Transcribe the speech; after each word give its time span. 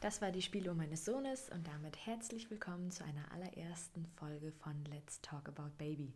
Das 0.00 0.22
war 0.22 0.32
die 0.32 0.40
Spielung 0.40 0.78
meines 0.78 1.04
Sohnes 1.04 1.50
und 1.50 1.66
damit 1.66 2.06
herzlich 2.06 2.50
willkommen 2.50 2.90
zu 2.90 3.04
einer 3.04 3.30
allerersten 3.32 4.06
Folge 4.06 4.50
von 4.50 4.82
Let's 4.86 5.20
Talk 5.20 5.46
About 5.50 5.76
Baby. 5.76 6.14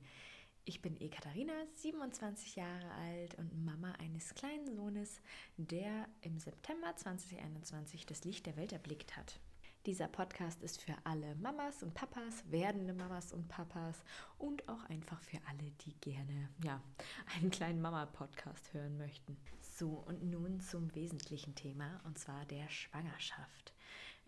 Ich 0.65 0.81
bin 0.81 0.99
Ekaterina, 0.99 1.53
27 1.75 2.57
Jahre 2.57 2.91
alt 2.93 3.35
und 3.35 3.63
Mama 3.63 3.93
eines 3.99 4.35
kleinen 4.35 4.75
Sohnes, 4.75 5.21
der 5.59 6.09
im 6.23 6.39
September 6.39 6.97
2021 6.97 8.07
das 8.07 8.25
Licht 8.25 8.47
der 8.47 8.57
Welt 8.57 8.73
erblickt 8.73 9.19
hat. 9.19 9.39
Dieser 9.85 10.09
Podcast 10.09 10.63
ist 10.63 10.81
für 10.81 10.95
alle 11.05 11.35
Mamas 11.35 11.83
und 11.83 11.93
Papas, 11.93 12.43
werdende 12.51 12.95
Mamas 12.95 13.35
und 13.35 13.49
Papas 13.49 14.03
und 14.39 14.67
auch 14.67 14.83
einfach 14.85 15.21
für 15.21 15.37
alle, 15.47 15.71
die 15.83 15.93
gerne 16.01 16.49
ja, 16.65 16.81
einen 17.37 17.51
kleinen 17.51 17.83
Mama-Podcast 17.83 18.73
hören 18.73 18.97
möchten. 18.97 19.37
So, 19.61 20.03
und 20.07 20.25
nun 20.25 20.63
zum 20.63 20.95
wesentlichen 20.95 21.55
Thema, 21.55 22.01
und 22.05 22.19
zwar 22.19 22.47
der 22.47 22.71
Schwangerschaft. 22.71 23.74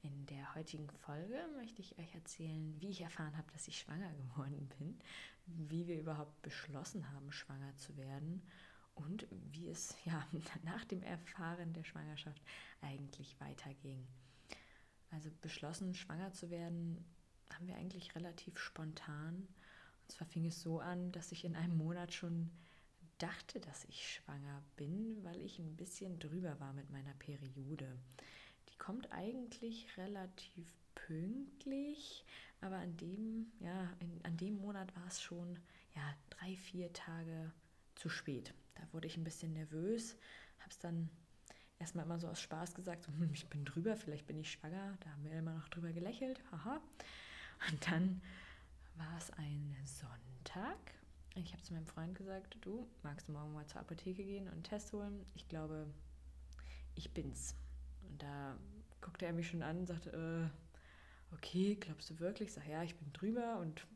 In 0.07 0.25
der 0.27 0.55
heutigen 0.55 0.89
Folge 0.89 1.37
möchte 1.57 1.81
ich 1.83 1.99
euch 1.99 2.15
erzählen, 2.15 2.81
wie 2.81 2.91
ich 2.91 3.01
erfahren 3.01 3.37
habe, 3.37 3.51
dass 3.53 3.67
ich 3.67 3.81
schwanger 3.81 4.13
geworden 4.15 4.71
bin, 4.79 5.01
wie 5.47 5.89
wir 5.89 5.99
überhaupt 5.99 6.41
beschlossen 6.43 7.11
haben, 7.13 7.33
schwanger 7.33 7.77
zu 7.77 7.97
werden 7.97 8.41
und 8.95 9.27
wie 9.31 9.69
es 9.69 9.97
ja 10.05 10.25
nach 10.63 10.85
dem 10.85 11.03
Erfahren 11.03 11.73
der 11.73 11.83
Schwangerschaft 11.83 12.41
eigentlich 12.83 13.35
weiterging. 13.41 14.07
Also 15.11 15.29
beschlossen, 15.41 15.93
schwanger 15.93 16.33
zu 16.33 16.51
werden, 16.51 17.05
haben 17.53 17.67
wir 17.67 17.75
eigentlich 17.75 18.15
relativ 18.15 18.61
spontan. 18.61 19.35
Und 20.03 20.13
zwar 20.13 20.29
fing 20.29 20.47
es 20.47 20.61
so 20.61 20.79
an, 20.79 21.11
dass 21.11 21.33
ich 21.33 21.45
in 21.45 21.57
einem 21.57 21.77
Monat 21.77 22.15
schon 22.15 22.53
dachte, 23.19 23.59
dass 23.59 23.85
ich 23.87 24.07
schwanger 24.07 24.63
bin, 24.77 25.25
weil 25.25 25.41
ich 25.41 25.59
ein 25.59 25.75
bisschen 25.75 26.21
drüber 26.21 26.61
war 26.61 26.73
mit 26.75 26.91
meiner 26.91 27.15
Periode. 27.15 27.99
Die 28.77 28.79
kommt 28.79 29.11
eigentlich 29.11 29.97
relativ 29.97 30.71
pünktlich, 30.95 32.27
aber 32.61 32.77
an 32.77 32.95
dem, 32.99 33.51
ja, 33.61 33.91
in, 34.01 34.21
an 34.23 34.37
dem 34.37 34.59
Monat 34.59 34.95
war 34.95 35.07
es 35.07 35.23
schon 35.23 35.59
ja, 35.95 36.03
drei, 36.29 36.57
vier 36.57 36.93
Tage 36.93 37.53
zu 37.95 38.11
spät. 38.11 38.53
Da 38.75 38.83
wurde 38.93 39.07
ich 39.07 39.17
ein 39.17 39.25
bisschen 39.25 39.55
nervös, 39.55 40.17
habe 40.59 40.71
es 40.71 40.79
dann 40.79 41.09
erstmal 41.79 42.05
immer 42.05 42.19
so 42.19 42.29
aus 42.29 42.41
Spaß 42.41 42.75
gesagt, 42.75 43.05
so, 43.05 43.13
hm, 43.13 43.31
ich 43.33 43.49
bin 43.49 43.65
drüber, 43.65 43.97
vielleicht 43.97 44.27
bin 44.27 44.39
ich 44.39 44.53
schwanger. 44.53 44.99
Da 45.01 45.11
haben 45.11 45.25
wir 45.25 45.33
immer 45.33 45.55
noch 45.55 45.69
drüber 45.69 45.93
gelächelt, 45.93 46.43
haha. 46.53 46.83
Und 47.71 47.91
dann 47.91 48.21
war 48.97 49.17
es 49.17 49.31
ein 49.33 49.75
Sonntag. 49.87 50.77
Ich 51.35 51.53
habe 51.53 51.63
zu 51.63 51.73
meinem 51.73 51.87
Freund 51.87 52.15
gesagt, 52.15 52.59
du 52.61 52.87
magst 53.03 53.29
du 53.29 53.33
morgen 53.33 53.55
mal 53.55 53.67
zur 53.67 53.81
Apotheke 53.81 54.23
gehen 54.23 54.47
und 54.49 54.53
einen 54.53 54.63
Test 54.63 54.93
holen? 54.93 55.25
Ich 55.35 55.49
glaube, 55.49 55.87
ich 56.95 57.11
bin's. 57.13 57.55
Und 58.11 58.23
da 58.23 58.57
guckte 59.01 59.27
er 59.27 59.33
mich 59.33 59.49
schon 59.49 59.63
an 59.63 59.79
und 59.79 59.87
sagte, 59.87 60.11
äh, 60.11 61.35
okay, 61.35 61.77
glaubst 61.77 62.11
du 62.11 62.19
wirklich? 62.19 62.49
Ich 62.49 62.55
sage, 62.55 62.71
ja, 62.71 62.83
ich 62.83 62.97
bin 62.97 63.13
drüber 63.13 63.59
und 63.59 63.87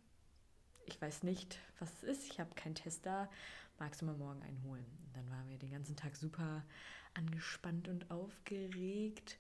ich 0.86 1.00
weiß 1.00 1.22
nicht, 1.22 1.58
was 1.78 1.92
es 1.94 2.02
ist. 2.02 2.32
Ich 2.32 2.40
habe 2.40 2.54
keinen 2.54 2.74
Test 2.74 3.06
da. 3.06 3.30
Magst 3.78 4.02
du 4.02 4.06
mal 4.06 4.16
morgen 4.16 4.42
einen 4.42 4.62
holen? 4.64 4.84
Und 5.06 5.16
dann 5.16 5.30
waren 5.30 5.48
wir 5.48 5.58
den 5.58 5.70
ganzen 5.70 5.96
Tag 5.96 6.16
super 6.16 6.64
angespannt 7.14 7.88
und 7.88 8.10
aufgeregt. 8.10 9.38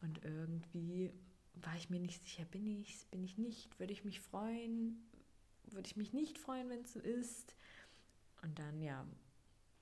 Und 0.00 0.24
irgendwie 0.24 1.12
war 1.54 1.74
ich 1.76 1.90
mir 1.90 2.00
nicht 2.00 2.22
sicher, 2.24 2.44
bin 2.44 2.66
ich 2.66 3.06
bin 3.10 3.24
ich 3.24 3.38
nicht, 3.38 3.78
würde 3.78 3.92
ich 3.92 4.04
mich 4.04 4.20
freuen, 4.20 5.08
würde 5.64 5.86
ich 5.86 5.96
mich 5.96 6.12
nicht 6.12 6.38
freuen, 6.38 6.68
wenn 6.68 6.82
es 6.82 6.92
so 6.92 7.00
ist. 7.00 7.54
Und 8.42 8.58
dann, 8.58 8.80
ja, 8.80 9.06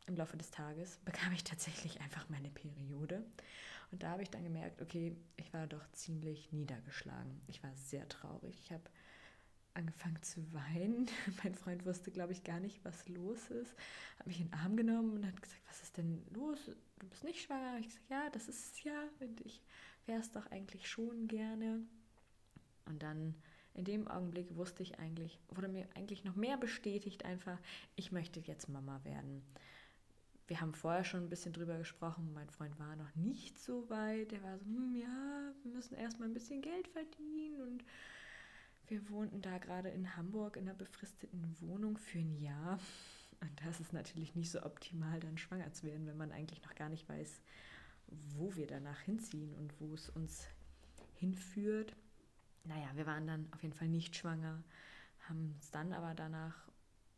im 0.07 0.17
Laufe 0.17 0.37
des 0.37 0.51
Tages 0.51 0.99
bekam 1.05 1.33
ich 1.33 1.45
tatsächlich 1.45 2.01
einfach 2.01 2.29
meine 2.29 2.51
Periode. 2.51 3.25
Und 3.95 4.03
da 4.03 4.11
habe 4.11 4.25
ich 4.25 4.31
dann 4.31 4.43
gemerkt, 4.43 4.83
okay, 4.83 5.15
ich 5.37 5.55
war 5.55 5.69
doch 5.69 5.89
ziemlich 5.93 6.51
niedergeschlagen. 6.51 7.41
Ich 7.47 7.63
war 7.63 7.73
sehr 7.77 8.09
traurig. 8.09 8.59
Ich 8.65 8.73
habe 8.73 8.83
angefangen 9.73 10.21
zu 10.21 10.53
weinen. 10.53 11.09
Mein 11.45 11.55
Freund 11.55 11.87
wusste, 11.87 12.11
glaube 12.11 12.33
ich, 12.33 12.43
gar 12.43 12.59
nicht, 12.59 12.85
was 12.85 13.09
los 13.09 13.51
ist. 13.51 13.73
Hat 14.19 14.27
mich 14.27 14.41
in 14.41 14.49
den 14.49 14.55
Arm 14.55 14.77
genommen 14.77 15.13
und 15.13 15.25
hat 15.25 15.41
gesagt, 15.41 15.63
was 15.69 15.81
ist 15.81 15.97
denn 15.97 16.27
los? 16.33 16.59
Du 16.99 17.07
bist 17.07 17.23
nicht 17.23 17.41
schwanger? 17.43 17.79
Ich 17.79 17.87
gesagt, 17.87 18.11
ja, 18.11 18.31
das 18.31 18.49
ist 18.49 18.73
es 18.73 18.83
ja. 18.83 19.01
Und 19.21 19.41
ich 19.43 19.63
wäre 20.07 20.19
es 20.19 20.33
doch 20.33 20.51
eigentlich 20.51 20.89
schon 20.89 21.29
gerne. 21.29 21.81
Und 22.87 23.01
dann 23.01 23.37
in 23.75 23.85
dem 23.85 24.09
Augenblick 24.09 24.57
wusste 24.57 24.83
ich 24.83 24.99
eigentlich, 24.99 25.39
wurde 25.51 25.69
mir 25.69 25.87
eigentlich 25.95 26.25
noch 26.25 26.35
mehr 26.35 26.57
bestätigt 26.57 27.25
einfach, 27.25 27.61
ich 27.95 28.11
möchte 28.11 28.41
jetzt 28.41 28.69
Mama 28.69 29.05
werden. 29.05 29.45
Wir 30.47 30.61
haben 30.61 30.75
vorher 30.75 31.05
schon 31.05 31.25
ein 31.25 31.31
bisschen 31.31 31.55
drüber 31.55 31.79
gesprochen. 31.79 32.33
Mein 32.35 32.51
Freund 32.51 32.79
war 32.79 32.97
noch 32.97 33.15
nicht 33.15 33.59
so 33.59 33.89
weit. 33.89 34.33
Er 34.33 34.43
war 34.43 34.59
so, 34.59 34.67
hm, 34.67 34.95
ja, 34.95 35.53
wir 35.63 35.73
müssen 35.73 35.95
erstmal 35.95 36.29
ein 36.29 36.35
bisschen 36.35 36.61
Geld 36.61 36.89
verdienen 36.89 37.61
und 37.63 37.85
wir 38.89 39.09
wohnten 39.09 39.41
da 39.41 39.57
gerade 39.59 39.89
in 39.89 40.17
Hamburg 40.17 40.57
in 40.57 40.69
einer 40.69 40.77
befristeten 40.77 41.57
Wohnung 41.61 41.97
für 41.97 42.19
ein 42.19 42.37
Jahr. 42.37 42.79
Und 43.41 43.67
das 43.67 43.81
ist 43.81 43.93
natürlich 43.93 44.35
nicht 44.35 44.51
so 44.51 44.63
optimal, 44.63 45.21
dann 45.21 45.39
schwanger 45.39 45.73
zu 45.73 45.87
werden, 45.87 46.07
wenn 46.07 46.17
man 46.17 46.33
eigentlich 46.33 46.63
noch 46.63 46.75
gar 46.75 46.91
nicht 46.91 47.09
weiß, 47.09 47.41
wo 48.07 48.55
wir 48.55 48.67
danach 48.67 49.01
hinziehen 49.01 49.55
und 49.55 49.81
wo 49.81 49.95
es 49.95 50.11
uns 50.11 50.47
hinführt. 51.15 51.97
Naja, 52.65 52.91
wir 52.95 53.07
waren 53.07 53.27
dann 53.27 53.49
auf 53.53 53.63
jeden 53.63 53.75
Fall 53.75 53.89
nicht 53.89 54.17
schwanger, 54.17 54.63
haben 55.29 55.53
uns 55.55 55.71
dann 55.71 55.93
aber 55.93 56.15
danach 56.15 56.69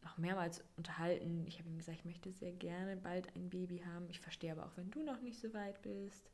noch 0.07 0.19
mehrmals 0.19 0.63
unterhalten. 0.77 1.45
Ich 1.49 1.59
habe 1.59 1.69
ihm 1.69 1.79
gesagt, 1.79 1.99
ich 1.99 2.05
möchte 2.05 2.31
sehr 2.31 2.53
gerne 2.53 2.97
bald 2.97 3.35
ein 3.35 3.51
Baby 3.51 3.83
haben. 3.85 4.09
Ich 4.09 4.21
verstehe 4.21 4.53
aber 4.53 4.65
auch, 4.67 4.77
wenn 4.77 4.91
du 4.91 5.03
noch 5.03 5.21
nicht 5.21 5.41
so 5.41 5.53
weit 5.53 5.83
bist. 5.83 6.31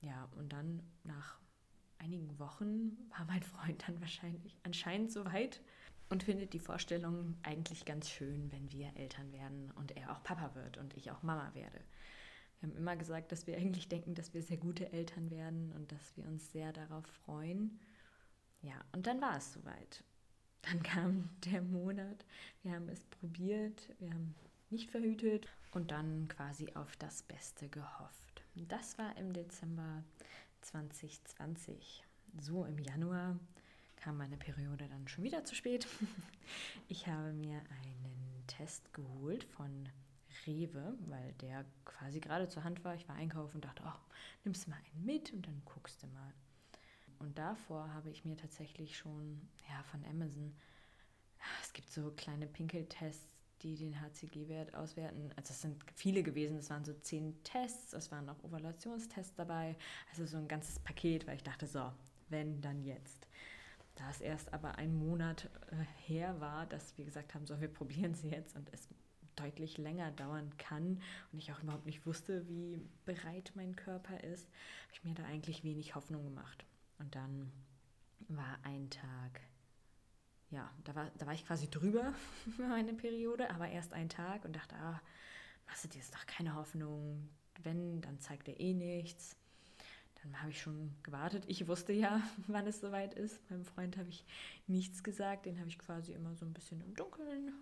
Ja, 0.00 0.28
und 0.38 0.52
dann 0.52 0.82
nach 1.04 1.38
einigen 1.98 2.38
Wochen 2.38 2.96
war 3.10 3.26
mein 3.26 3.42
Freund 3.42 3.84
dann 3.86 4.00
wahrscheinlich 4.00 4.56
anscheinend 4.62 5.12
so 5.12 5.26
weit 5.26 5.60
und 6.08 6.22
findet 6.22 6.54
die 6.54 6.58
Vorstellung 6.58 7.36
eigentlich 7.42 7.84
ganz 7.84 8.08
schön, 8.08 8.50
wenn 8.50 8.72
wir 8.72 8.96
Eltern 8.96 9.30
werden 9.30 9.70
und 9.72 9.94
er 9.96 10.12
auch 10.12 10.22
Papa 10.22 10.54
wird 10.54 10.78
und 10.78 10.96
ich 10.96 11.10
auch 11.10 11.22
Mama 11.22 11.50
werde. 11.52 11.80
Wir 12.60 12.70
haben 12.70 12.76
immer 12.76 12.96
gesagt, 12.96 13.30
dass 13.30 13.46
wir 13.46 13.58
eigentlich 13.58 13.88
denken, 13.88 14.14
dass 14.14 14.32
wir 14.32 14.42
sehr 14.42 14.56
gute 14.56 14.90
Eltern 14.90 15.30
werden 15.30 15.72
und 15.72 15.92
dass 15.92 16.16
wir 16.16 16.26
uns 16.26 16.50
sehr 16.50 16.72
darauf 16.72 17.06
freuen. 17.06 17.78
Ja, 18.62 18.74
und 18.92 19.06
dann 19.06 19.20
war 19.20 19.36
es 19.36 19.52
soweit. 19.52 20.02
Dann 20.62 20.82
kam 20.82 21.30
der 21.44 21.62
Monat, 21.62 22.24
wir 22.62 22.72
haben 22.72 22.88
es 22.88 23.04
probiert, 23.04 23.88
wir 23.98 24.10
haben 24.10 24.34
nicht 24.70 24.90
verhütet 24.90 25.48
und 25.72 25.90
dann 25.90 26.28
quasi 26.28 26.72
auf 26.74 26.96
das 26.96 27.22
Beste 27.22 27.68
gehofft. 27.68 28.42
Das 28.54 28.98
war 28.98 29.16
im 29.16 29.32
Dezember 29.32 30.04
2020. 30.62 32.04
So 32.38 32.64
im 32.64 32.78
Januar 32.78 33.38
kam 33.96 34.16
meine 34.16 34.36
Periode 34.36 34.88
dann 34.88 35.08
schon 35.08 35.24
wieder 35.24 35.44
zu 35.44 35.54
spät. 35.54 35.86
Ich 36.88 37.06
habe 37.06 37.32
mir 37.32 37.58
einen 37.58 38.44
Test 38.48 38.92
geholt 38.92 39.44
von 39.44 39.88
Rewe, 40.46 40.96
weil 41.06 41.32
der 41.34 41.64
quasi 41.84 42.18
gerade 42.18 42.48
zur 42.48 42.64
Hand 42.64 42.82
war. 42.82 42.96
Ich 42.96 43.08
war 43.08 43.14
einkaufen 43.14 43.56
und 43.56 43.64
dachte, 43.64 43.84
oh, 43.86 44.00
nimmst 44.42 44.66
du 44.66 44.70
mal 44.70 44.76
einen 44.76 45.04
mit 45.04 45.32
und 45.32 45.46
dann 45.46 45.62
guckst 45.64 46.02
du 46.02 46.08
mal. 46.08 46.32
Und 47.20 47.38
davor 47.38 47.92
habe 47.92 48.10
ich 48.10 48.24
mir 48.24 48.36
tatsächlich 48.36 48.96
schon 48.96 49.40
ja, 49.68 49.82
von 49.84 50.02
Amazon, 50.04 50.54
es 51.62 51.72
gibt 51.72 51.90
so 51.90 52.10
kleine 52.12 52.46
Pinkeltests, 52.46 53.36
die 53.62 53.76
den 53.76 54.00
HCG-Wert 54.00 54.74
auswerten. 54.74 55.30
Also 55.36 55.52
es 55.52 55.60
sind 55.60 55.84
viele 55.94 56.22
gewesen, 56.22 56.56
es 56.56 56.70
waren 56.70 56.84
so 56.84 56.94
zehn 56.94 57.42
Tests, 57.44 57.92
es 57.92 58.10
waren 58.10 58.28
auch 58.28 58.42
Ovulationstests 58.42 59.34
dabei, 59.36 59.76
also 60.10 60.24
so 60.24 60.38
ein 60.38 60.48
ganzes 60.48 60.78
Paket, 60.78 61.26
weil 61.26 61.36
ich 61.36 61.42
dachte, 61.42 61.66
so, 61.66 61.92
wenn, 62.30 62.60
dann 62.62 62.82
jetzt. 62.82 63.28
Da 63.96 64.08
es 64.08 64.22
erst 64.22 64.54
aber 64.54 64.76
ein 64.78 64.94
Monat 64.94 65.50
äh, 65.70 65.84
her 66.06 66.40
war, 66.40 66.64
dass 66.66 66.96
wir 66.96 67.04
gesagt 67.04 67.34
haben, 67.34 67.46
so, 67.46 67.60
wir 67.60 67.68
probieren 67.68 68.14
sie 68.14 68.30
jetzt 68.30 68.56
und 68.56 68.72
es 68.72 68.88
deutlich 69.36 69.76
länger 69.76 70.10
dauern 70.12 70.56
kann 70.56 71.02
und 71.32 71.38
ich 71.38 71.52
auch 71.52 71.62
überhaupt 71.62 71.86
nicht 71.86 72.06
wusste, 72.06 72.48
wie 72.48 72.80
bereit 73.04 73.52
mein 73.54 73.76
Körper 73.76 74.22
ist, 74.24 74.46
habe 74.46 74.92
ich 74.94 75.04
mir 75.04 75.14
da 75.14 75.24
eigentlich 75.24 75.64
wenig 75.64 75.94
Hoffnung 75.94 76.24
gemacht. 76.24 76.64
Und 77.00 77.14
dann 77.14 77.50
war 78.28 78.58
ein 78.62 78.88
Tag 78.90 79.40
ja, 80.50 80.68
da 80.84 80.94
war, 80.94 81.10
da 81.16 81.26
war 81.26 81.34
ich 81.34 81.46
quasi 81.46 81.70
drüber 81.70 82.12
für 82.56 82.66
meine 82.66 82.92
Periode, 82.92 83.50
aber 83.50 83.68
erst 83.68 83.92
einen 83.92 84.08
Tag 84.08 84.44
und 84.44 84.54
dachte, 84.54 84.74
ah, 84.76 85.00
machst 85.66 85.84
du 85.84 85.88
dir 85.88 85.98
jetzt 85.98 86.14
doch 86.14 86.26
keine 86.26 86.54
Hoffnung. 86.54 87.28
Wenn, 87.62 88.00
dann 88.00 88.18
zeigt 88.18 88.48
er 88.48 88.58
eh 88.58 88.74
nichts. 88.74 89.36
Dann 90.22 90.40
habe 90.40 90.50
ich 90.50 90.60
schon 90.60 90.94
gewartet. 91.02 91.44
Ich 91.46 91.66
wusste 91.68 91.92
ja, 91.92 92.20
wann 92.46 92.66
es 92.66 92.80
soweit 92.80 93.14
ist. 93.14 93.48
Meinem 93.50 93.64
Freund 93.64 93.96
habe 93.96 94.08
ich 94.08 94.24
nichts 94.66 95.04
gesagt. 95.04 95.46
Den 95.46 95.58
habe 95.58 95.68
ich 95.68 95.78
quasi 95.78 96.12
immer 96.12 96.34
so 96.34 96.44
ein 96.44 96.52
bisschen 96.52 96.80
im 96.80 96.94
Dunkeln 96.94 97.52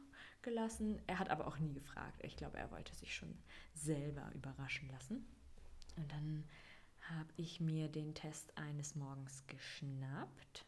gelassen. 0.43 0.99
Er 1.07 1.19
hat 1.19 1.29
aber 1.29 1.47
auch 1.47 1.59
nie 1.59 1.75
gefragt. 1.75 2.21
Ich 2.25 2.37
glaube, 2.37 2.57
er 2.57 2.71
wollte 2.71 2.95
sich 2.95 3.15
schon 3.15 3.37
selber 3.75 4.31
überraschen 4.35 4.89
lassen. 4.89 5.27
Und 5.97 6.11
dann 6.11 6.45
habe 7.11 7.33
ich 7.37 7.61
mir 7.61 7.89
den 7.89 8.15
Test 8.15 8.57
eines 8.57 8.95
Morgens 8.95 9.45
geschnappt 9.47 10.65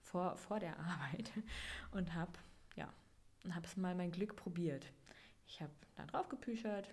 vor, 0.00 0.36
vor 0.36 0.60
der 0.60 0.78
Arbeit 0.78 1.30
und 1.92 2.14
habe 2.14 2.32
ja, 2.76 2.92
habe 3.50 3.66
es 3.66 3.76
mal 3.76 3.94
mein 3.94 4.12
Glück 4.12 4.36
probiert. 4.36 4.86
Ich 5.46 5.60
habe 5.60 5.72
da 5.96 6.06
drauf 6.06 6.28
gepüchert, 6.28 6.88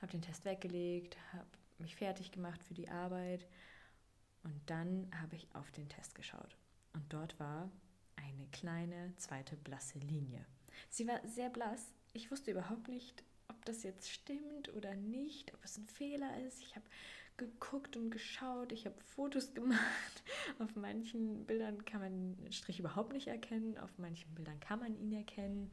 habe 0.00 0.12
den 0.12 0.22
Test 0.22 0.44
weggelegt, 0.44 1.16
habe 1.32 1.46
mich 1.78 1.96
fertig 1.96 2.32
gemacht 2.32 2.62
für 2.62 2.74
die 2.74 2.88
Arbeit 2.88 3.46
Und 4.42 4.60
dann 4.66 5.10
habe 5.20 5.36
ich 5.36 5.48
auf 5.54 5.70
den 5.72 5.88
Test 5.88 6.14
geschaut. 6.14 6.56
Und 6.92 7.12
dort 7.12 7.38
war 7.38 7.70
eine 8.16 8.46
kleine 8.48 9.12
zweite 9.16 9.56
blasse 9.56 9.98
Linie. 9.98 10.44
Sie 10.88 11.06
war 11.06 11.20
sehr 11.26 11.50
blass. 11.50 11.92
Ich 12.12 12.30
wusste 12.30 12.50
überhaupt 12.50 12.88
nicht, 12.88 13.24
ob 13.48 13.64
das 13.64 13.82
jetzt 13.82 14.10
stimmt 14.10 14.72
oder 14.74 14.94
nicht, 14.94 15.52
ob 15.54 15.64
es 15.64 15.76
ein 15.76 15.86
Fehler 15.86 16.40
ist. 16.46 16.60
Ich 16.62 16.76
habe 16.76 16.86
geguckt 17.36 17.96
und 17.96 18.10
geschaut, 18.10 18.72
ich 18.72 18.86
habe 18.86 19.00
Fotos 19.00 19.54
gemacht. 19.54 20.22
Auf 20.58 20.74
manchen 20.76 21.46
Bildern 21.46 21.84
kann 21.84 22.00
man 22.00 22.36
den 22.36 22.52
Strich 22.52 22.80
überhaupt 22.80 23.12
nicht 23.12 23.28
erkennen, 23.28 23.78
auf 23.78 23.98
manchen 23.98 24.34
Bildern 24.34 24.58
kann 24.60 24.80
man 24.80 24.96
ihn 24.96 25.12
erkennen. 25.12 25.70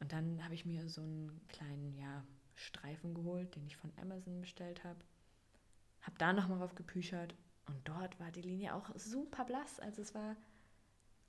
Und 0.00 0.12
dann 0.12 0.42
habe 0.44 0.54
ich 0.54 0.64
mir 0.64 0.88
so 0.88 1.02
einen 1.02 1.40
kleinen 1.48 1.96
ja, 1.96 2.24
Streifen 2.54 3.14
geholt, 3.14 3.54
den 3.54 3.66
ich 3.66 3.76
von 3.76 3.92
Amazon 4.00 4.40
bestellt 4.40 4.82
habe. 4.84 4.98
Habe 6.00 6.18
da 6.18 6.32
nochmal 6.32 6.58
drauf 6.58 6.74
gepüchert 6.74 7.34
und 7.66 7.76
dort 7.88 8.18
war 8.18 8.30
die 8.32 8.42
Linie 8.42 8.74
auch 8.74 8.90
super 8.96 9.44
blass. 9.44 9.78
Also 9.78 10.02
es 10.02 10.14
war, 10.14 10.36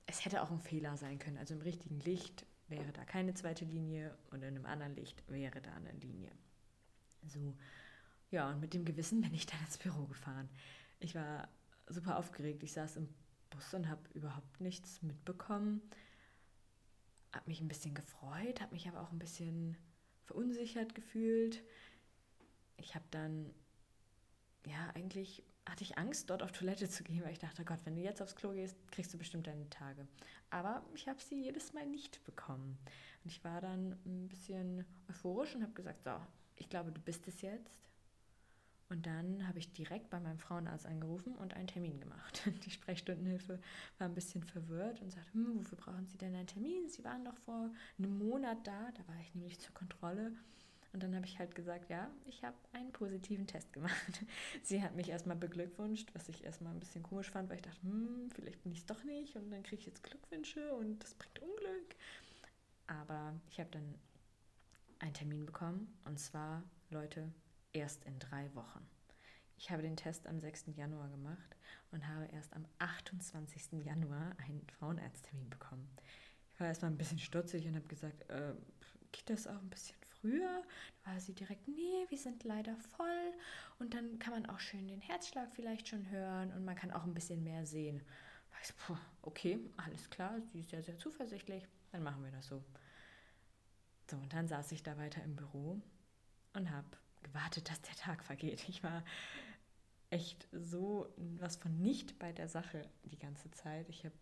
es 0.06 0.24
hätte 0.24 0.42
auch 0.42 0.50
ein 0.50 0.60
Fehler 0.60 0.96
sein 0.96 1.18
können. 1.18 1.38
Also 1.38 1.54
im 1.54 1.60
richtigen 1.60 2.00
Licht 2.00 2.46
wäre 2.68 2.92
da 2.92 3.04
keine 3.04 3.34
zweite 3.34 3.64
Linie 3.64 4.16
und 4.30 4.42
in 4.42 4.48
einem 4.56 4.66
anderen 4.66 4.96
Licht 4.96 5.22
wäre 5.30 5.60
da 5.60 5.72
eine 5.74 5.92
Linie. 5.92 6.30
So, 7.26 7.54
ja, 8.34 8.50
und 8.50 8.60
mit 8.60 8.74
dem 8.74 8.84
Gewissen 8.84 9.20
bin 9.20 9.32
ich 9.32 9.46
dann 9.46 9.60
ins 9.60 9.78
Büro 9.78 10.06
gefahren. 10.06 10.48
Ich 10.98 11.14
war 11.14 11.48
super 11.88 12.18
aufgeregt. 12.18 12.64
Ich 12.64 12.72
saß 12.72 12.96
im 12.96 13.08
Bus 13.50 13.72
und 13.74 13.88
habe 13.88 14.02
überhaupt 14.12 14.60
nichts 14.60 15.02
mitbekommen. 15.02 15.80
Habe 17.32 17.48
mich 17.48 17.60
ein 17.60 17.68
bisschen 17.68 17.94
gefreut, 17.94 18.60
habe 18.60 18.74
mich 18.74 18.88
aber 18.88 19.00
auch 19.00 19.12
ein 19.12 19.20
bisschen 19.20 19.76
verunsichert 20.24 20.96
gefühlt. 20.96 21.62
Ich 22.76 22.96
habe 22.96 23.04
dann, 23.12 23.54
ja, 24.66 24.90
eigentlich 24.94 25.44
hatte 25.64 25.84
ich 25.84 25.96
Angst, 25.96 26.28
dort 26.28 26.42
auf 26.42 26.50
Toilette 26.50 26.88
zu 26.88 27.04
gehen, 27.04 27.22
weil 27.22 27.32
ich 27.32 27.38
dachte, 27.38 27.64
Gott, 27.64 27.78
wenn 27.84 27.94
du 27.94 28.02
jetzt 28.02 28.20
aufs 28.20 28.34
Klo 28.34 28.50
gehst, 28.50 28.76
kriegst 28.90 29.14
du 29.14 29.18
bestimmt 29.18 29.46
deine 29.46 29.70
Tage. 29.70 30.08
Aber 30.50 30.84
ich 30.94 31.06
habe 31.06 31.20
sie 31.22 31.40
jedes 31.40 31.72
Mal 31.72 31.86
nicht 31.86 32.22
bekommen. 32.24 32.78
Und 33.22 33.30
ich 33.30 33.44
war 33.44 33.60
dann 33.60 33.92
ein 34.04 34.28
bisschen 34.28 34.84
euphorisch 35.08 35.54
und 35.54 35.62
habe 35.62 35.72
gesagt, 35.72 36.02
so, 36.02 36.10
ich 36.56 36.68
glaube, 36.68 36.90
du 36.90 37.00
bist 37.00 37.28
es 37.28 37.40
jetzt. 37.40 37.93
Und 38.94 39.06
dann 39.06 39.48
habe 39.48 39.58
ich 39.58 39.72
direkt 39.72 40.08
bei 40.08 40.20
meinem 40.20 40.38
Frauenarzt 40.38 40.86
angerufen 40.86 41.34
und 41.34 41.54
einen 41.54 41.66
Termin 41.66 41.98
gemacht. 41.98 42.42
Die 42.64 42.70
Sprechstundenhilfe 42.70 43.58
war 43.98 44.06
ein 44.06 44.14
bisschen 44.14 44.44
verwirrt 44.44 45.02
und 45.02 45.10
sagte, 45.10 45.32
hm, 45.32 45.58
wofür 45.58 45.76
brauchen 45.76 46.06
Sie 46.06 46.16
denn 46.16 46.32
einen 46.32 46.46
Termin? 46.46 46.88
Sie 46.88 47.02
waren 47.02 47.24
doch 47.24 47.36
vor 47.38 47.70
einem 47.98 48.18
Monat 48.18 48.64
da, 48.64 48.92
da 48.92 49.08
war 49.08 49.20
ich 49.20 49.34
nämlich 49.34 49.58
zur 49.58 49.74
Kontrolle. 49.74 50.30
Und 50.92 51.02
dann 51.02 51.12
habe 51.16 51.26
ich 51.26 51.40
halt 51.40 51.56
gesagt, 51.56 51.90
ja, 51.90 52.08
ich 52.24 52.44
habe 52.44 52.56
einen 52.72 52.92
positiven 52.92 53.48
Test 53.48 53.72
gemacht. 53.72 54.24
Sie 54.62 54.80
hat 54.80 54.94
mich 54.94 55.08
erstmal 55.08 55.36
beglückwünscht, 55.36 56.14
was 56.14 56.28
ich 56.28 56.44
erstmal 56.44 56.72
ein 56.72 56.78
bisschen 56.78 57.02
komisch 57.02 57.32
fand, 57.32 57.48
weil 57.48 57.56
ich 57.56 57.62
dachte, 57.62 57.82
hm, 57.82 58.30
vielleicht 58.32 58.62
bin 58.62 58.70
ich 58.70 58.78
es 58.78 58.86
doch 58.86 59.02
nicht 59.02 59.34
und 59.34 59.50
dann 59.50 59.64
kriege 59.64 59.80
ich 59.80 59.86
jetzt 59.86 60.04
Glückwünsche 60.04 60.72
und 60.72 61.02
das 61.02 61.14
bringt 61.14 61.40
Unglück. 61.40 61.96
Aber 62.86 63.34
ich 63.50 63.58
habe 63.58 63.70
dann 63.72 63.96
einen 65.00 65.14
Termin 65.14 65.46
bekommen 65.46 65.98
und 66.04 66.20
zwar, 66.20 66.62
Leute, 66.90 67.28
erst 67.74 68.04
in 68.04 68.18
drei 68.18 68.52
Wochen. 68.54 68.86
Ich 69.56 69.70
habe 69.70 69.82
den 69.82 69.96
Test 69.96 70.26
am 70.26 70.40
6. 70.40 70.66
Januar 70.76 71.08
gemacht 71.08 71.56
und 71.90 72.06
habe 72.08 72.26
erst 72.26 72.54
am 72.54 72.64
28. 72.78 73.84
Januar 73.84 74.34
einen 74.38 74.66
Frauenarzttermin 74.78 75.50
bekommen. 75.50 75.88
Ich 76.52 76.60
war 76.60 76.68
erstmal 76.68 76.90
ein 76.90 76.98
bisschen 76.98 77.18
stutzig 77.18 77.66
und 77.66 77.74
habe 77.74 77.86
gesagt, 77.86 78.28
äh, 78.30 78.54
geht 79.12 79.28
das 79.30 79.46
auch 79.46 79.60
ein 79.60 79.70
bisschen 79.70 79.96
früher? 80.20 80.62
Da 81.04 81.12
war 81.12 81.20
sie 81.20 81.34
direkt, 81.34 81.68
nee, 81.68 82.06
wir 82.08 82.18
sind 82.18 82.44
leider 82.44 82.76
voll. 82.76 83.32
Und 83.78 83.94
dann 83.94 84.18
kann 84.18 84.32
man 84.32 84.46
auch 84.46 84.60
schön 84.60 84.88
den 84.88 85.00
Herzschlag 85.00 85.52
vielleicht 85.54 85.88
schon 85.88 86.10
hören 86.10 86.52
und 86.52 86.64
man 86.64 86.76
kann 86.76 86.90
auch 86.90 87.04
ein 87.04 87.14
bisschen 87.14 87.42
mehr 87.44 87.66
sehen. 87.66 88.02
Ich 88.60 88.68
so, 88.68 88.74
puh, 88.86 88.96
okay, 89.22 89.58
alles 89.76 90.08
klar, 90.10 90.40
sie 90.52 90.60
ist 90.60 90.72
ja 90.72 90.80
sehr 90.80 90.96
zuversichtlich, 90.96 91.66
dann 91.92 92.02
machen 92.02 92.24
wir 92.24 92.30
das 92.30 92.46
so. 92.46 92.64
So, 94.10 94.16
und 94.16 94.32
dann 94.32 94.48
saß 94.48 94.72
ich 94.72 94.82
da 94.82 94.96
weiter 94.96 95.22
im 95.22 95.36
Büro 95.36 95.80
und 96.54 96.70
habe 96.70 96.86
gewartet, 97.24 97.68
dass 97.68 97.80
der 97.82 97.94
Tag 97.96 98.22
vergeht. 98.24 98.68
Ich 98.68 98.82
war 98.82 99.02
echt 100.10 100.46
so 100.52 101.12
was 101.40 101.56
von 101.56 101.80
nicht 101.80 102.18
bei 102.18 102.32
der 102.32 102.48
Sache 102.48 102.88
die 103.04 103.18
ganze 103.18 103.50
Zeit. 103.50 103.88
Ich 103.88 104.04
habe 104.04 104.14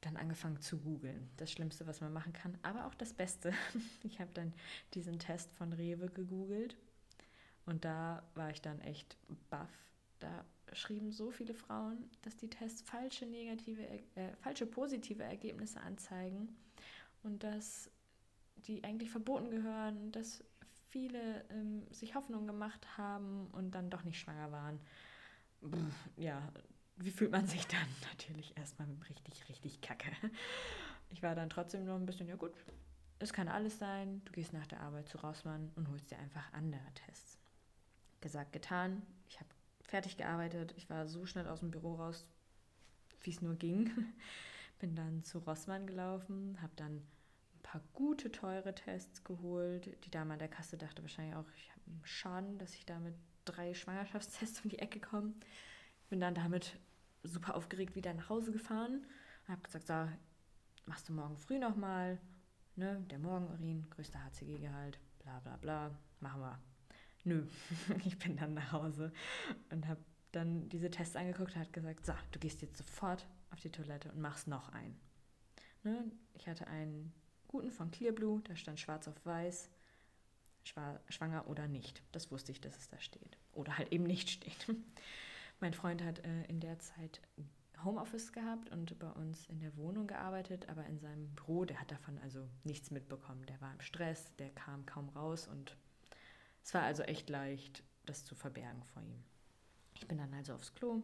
dann 0.00 0.16
angefangen 0.16 0.60
zu 0.60 0.78
googeln. 0.78 1.30
Das 1.36 1.50
Schlimmste, 1.50 1.86
was 1.86 2.00
man 2.00 2.12
machen 2.12 2.32
kann, 2.32 2.58
aber 2.62 2.86
auch 2.86 2.94
das 2.94 3.12
Beste. 3.12 3.52
Ich 4.02 4.20
habe 4.20 4.30
dann 4.34 4.52
diesen 4.94 5.18
Test 5.18 5.52
von 5.54 5.72
Rewe 5.72 6.08
gegoogelt 6.08 6.76
und 7.66 7.84
da 7.84 8.22
war 8.34 8.50
ich 8.50 8.60
dann 8.62 8.80
echt 8.80 9.16
baff. 9.50 9.70
Da 10.20 10.44
schrieben 10.72 11.12
so 11.12 11.30
viele 11.30 11.54
Frauen, 11.54 12.10
dass 12.22 12.36
die 12.36 12.48
Tests 12.48 12.82
falsche 12.82 13.26
negative, 13.26 13.82
äh, 14.14 14.34
falsche 14.40 14.66
positive 14.66 15.22
Ergebnisse 15.22 15.80
anzeigen 15.80 16.56
und 17.22 17.42
dass 17.42 17.90
die 18.66 18.82
eigentlich 18.84 19.10
verboten 19.10 19.50
gehören, 19.50 20.12
dass 20.12 20.42
viele 20.96 21.44
ähm, 21.50 21.86
sich 21.90 22.14
Hoffnung 22.14 22.46
gemacht 22.46 22.96
haben 22.96 23.48
und 23.52 23.72
dann 23.72 23.90
doch 23.90 24.02
nicht 24.04 24.18
schwanger 24.18 24.50
waren. 24.50 24.80
ja, 26.16 26.40
wie 26.96 27.10
fühlt 27.10 27.32
man 27.32 27.46
sich 27.46 27.66
dann? 27.66 27.86
Natürlich 28.12 28.56
erstmal 28.56 28.88
richtig, 29.10 29.46
richtig 29.50 29.82
kacke. 29.82 30.10
Ich 31.10 31.22
war 31.22 31.34
dann 31.34 31.50
trotzdem 31.50 31.84
noch 31.84 31.96
ein 31.96 32.06
bisschen, 32.06 32.28
ja 32.28 32.36
gut, 32.36 32.52
es 33.18 33.34
kann 33.34 33.48
alles 33.48 33.78
sein. 33.78 34.22
Du 34.24 34.32
gehst 34.32 34.54
nach 34.54 34.66
der 34.66 34.80
Arbeit 34.80 35.06
zu 35.10 35.18
Rossmann 35.18 35.70
und 35.76 35.90
holst 35.90 36.10
dir 36.10 36.18
einfach 36.18 36.50
andere 36.54 36.80
Tests. 36.94 37.38
Gesagt, 38.22 38.54
getan. 38.54 39.02
Ich 39.28 39.38
habe 39.38 39.50
fertig 39.82 40.16
gearbeitet. 40.16 40.72
Ich 40.78 40.88
war 40.88 41.06
so 41.06 41.26
schnell 41.26 41.46
aus 41.46 41.60
dem 41.60 41.70
Büro 41.70 41.96
raus, 41.96 42.26
wie 43.20 43.30
es 43.30 43.42
nur 43.42 43.54
ging. 43.54 43.90
Bin 44.78 44.94
dann 44.94 45.22
zu 45.24 45.40
Rossmann 45.40 45.86
gelaufen, 45.86 46.56
habe 46.62 46.72
dann 46.76 47.06
paar 47.66 47.80
gute, 47.92 48.30
teure 48.30 48.74
Tests 48.74 49.24
geholt. 49.24 50.04
Die 50.04 50.10
Dame 50.10 50.34
an 50.34 50.38
der 50.38 50.48
Kasse 50.48 50.78
dachte 50.78 51.02
wahrscheinlich 51.02 51.34
auch, 51.34 51.46
ich 51.56 51.70
habe 51.70 51.80
einen 51.88 52.00
Schaden, 52.04 52.58
dass 52.58 52.74
ich 52.74 52.86
da 52.86 52.98
mit 53.00 53.14
drei 53.44 53.74
Schwangerschaftstests 53.74 54.60
um 54.64 54.70
die 54.70 54.78
Ecke 54.78 55.00
komme. 55.00 55.34
Bin 56.08 56.20
dann 56.20 56.34
damit 56.34 56.78
super 57.24 57.56
aufgeregt 57.56 57.96
wieder 57.96 58.14
nach 58.14 58.28
Hause 58.28 58.52
gefahren 58.52 59.04
und 59.46 59.52
habe 59.52 59.62
gesagt, 59.62 59.88
so, 59.88 60.08
machst 60.86 61.08
du 61.08 61.12
morgen 61.12 61.36
früh 61.36 61.58
nochmal, 61.58 62.20
ne, 62.76 63.04
der 63.10 63.18
Morgenurin, 63.18 63.90
größter 63.90 64.22
HCG-Gehalt, 64.24 65.00
bla 65.18 65.40
bla 65.40 65.56
bla, 65.56 65.98
machen 66.20 66.40
wir. 66.40 66.60
Nö, 67.24 67.46
ich 68.04 68.16
bin 68.20 68.36
dann 68.36 68.54
nach 68.54 68.70
Hause 68.70 69.12
und 69.70 69.88
habe 69.88 70.00
dann 70.30 70.68
diese 70.68 70.90
Tests 70.90 71.16
angeguckt 71.16 71.56
und 71.56 71.62
hat 71.62 71.72
gesagt, 71.72 72.06
so, 72.06 72.12
du 72.30 72.38
gehst 72.38 72.62
jetzt 72.62 72.76
sofort 72.76 73.26
auf 73.50 73.58
die 73.58 73.70
Toilette 73.70 74.12
und 74.12 74.20
machst 74.20 74.46
noch 74.46 74.68
einen. 74.68 75.00
Ne, 75.82 76.12
ich 76.34 76.46
hatte 76.46 76.68
einen 76.68 77.12
guten 77.48 77.70
von 77.70 77.90
Clearblue, 77.90 78.40
da 78.42 78.56
stand 78.56 78.80
schwarz 78.80 79.08
auf 79.08 79.24
weiß, 79.24 79.70
schwanger 81.08 81.48
oder 81.48 81.68
nicht. 81.68 82.02
Das 82.12 82.30
wusste 82.30 82.52
ich, 82.52 82.60
dass 82.60 82.76
es 82.76 82.88
da 82.88 82.98
steht. 83.00 83.38
Oder 83.52 83.78
halt 83.78 83.92
eben 83.92 84.04
nicht 84.04 84.30
steht. 84.30 84.66
mein 85.60 85.74
Freund 85.74 86.02
hat 86.02 86.24
äh, 86.24 86.44
in 86.44 86.60
der 86.60 86.78
Zeit 86.78 87.20
Homeoffice 87.84 88.32
gehabt 88.32 88.70
und 88.70 88.98
bei 88.98 89.10
uns 89.10 89.46
in 89.46 89.60
der 89.60 89.76
Wohnung 89.76 90.06
gearbeitet, 90.06 90.68
aber 90.68 90.86
in 90.86 90.98
seinem 90.98 91.28
Büro, 91.34 91.64
der 91.64 91.80
hat 91.80 91.90
davon 91.90 92.18
also 92.18 92.48
nichts 92.64 92.90
mitbekommen. 92.90 93.44
Der 93.46 93.60
war 93.60 93.72
im 93.72 93.80
Stress, 93.80 94.34
der 94.36 94.50
kam 94.50 94.86
kaum 94.86 95.08
raus 95.10 95.46
und 95.46 95.76
es 96.64 96.74
war 96.74 96.82
also 96.82 97.02
echt 97.04 97.30
leicht, 97.30 97.84
das 98.06 98.24
zu 98.24 98.34
verbergen 98.34 98.82
vor 98.92 99.02
ihm. 99.02 99.22
Ich 99.94 100.08
bin 100.08 100.18
dann 100.18 100.34
also 100.34 100.54
aufs 100.54 100.74
Klo, 100.74 101.02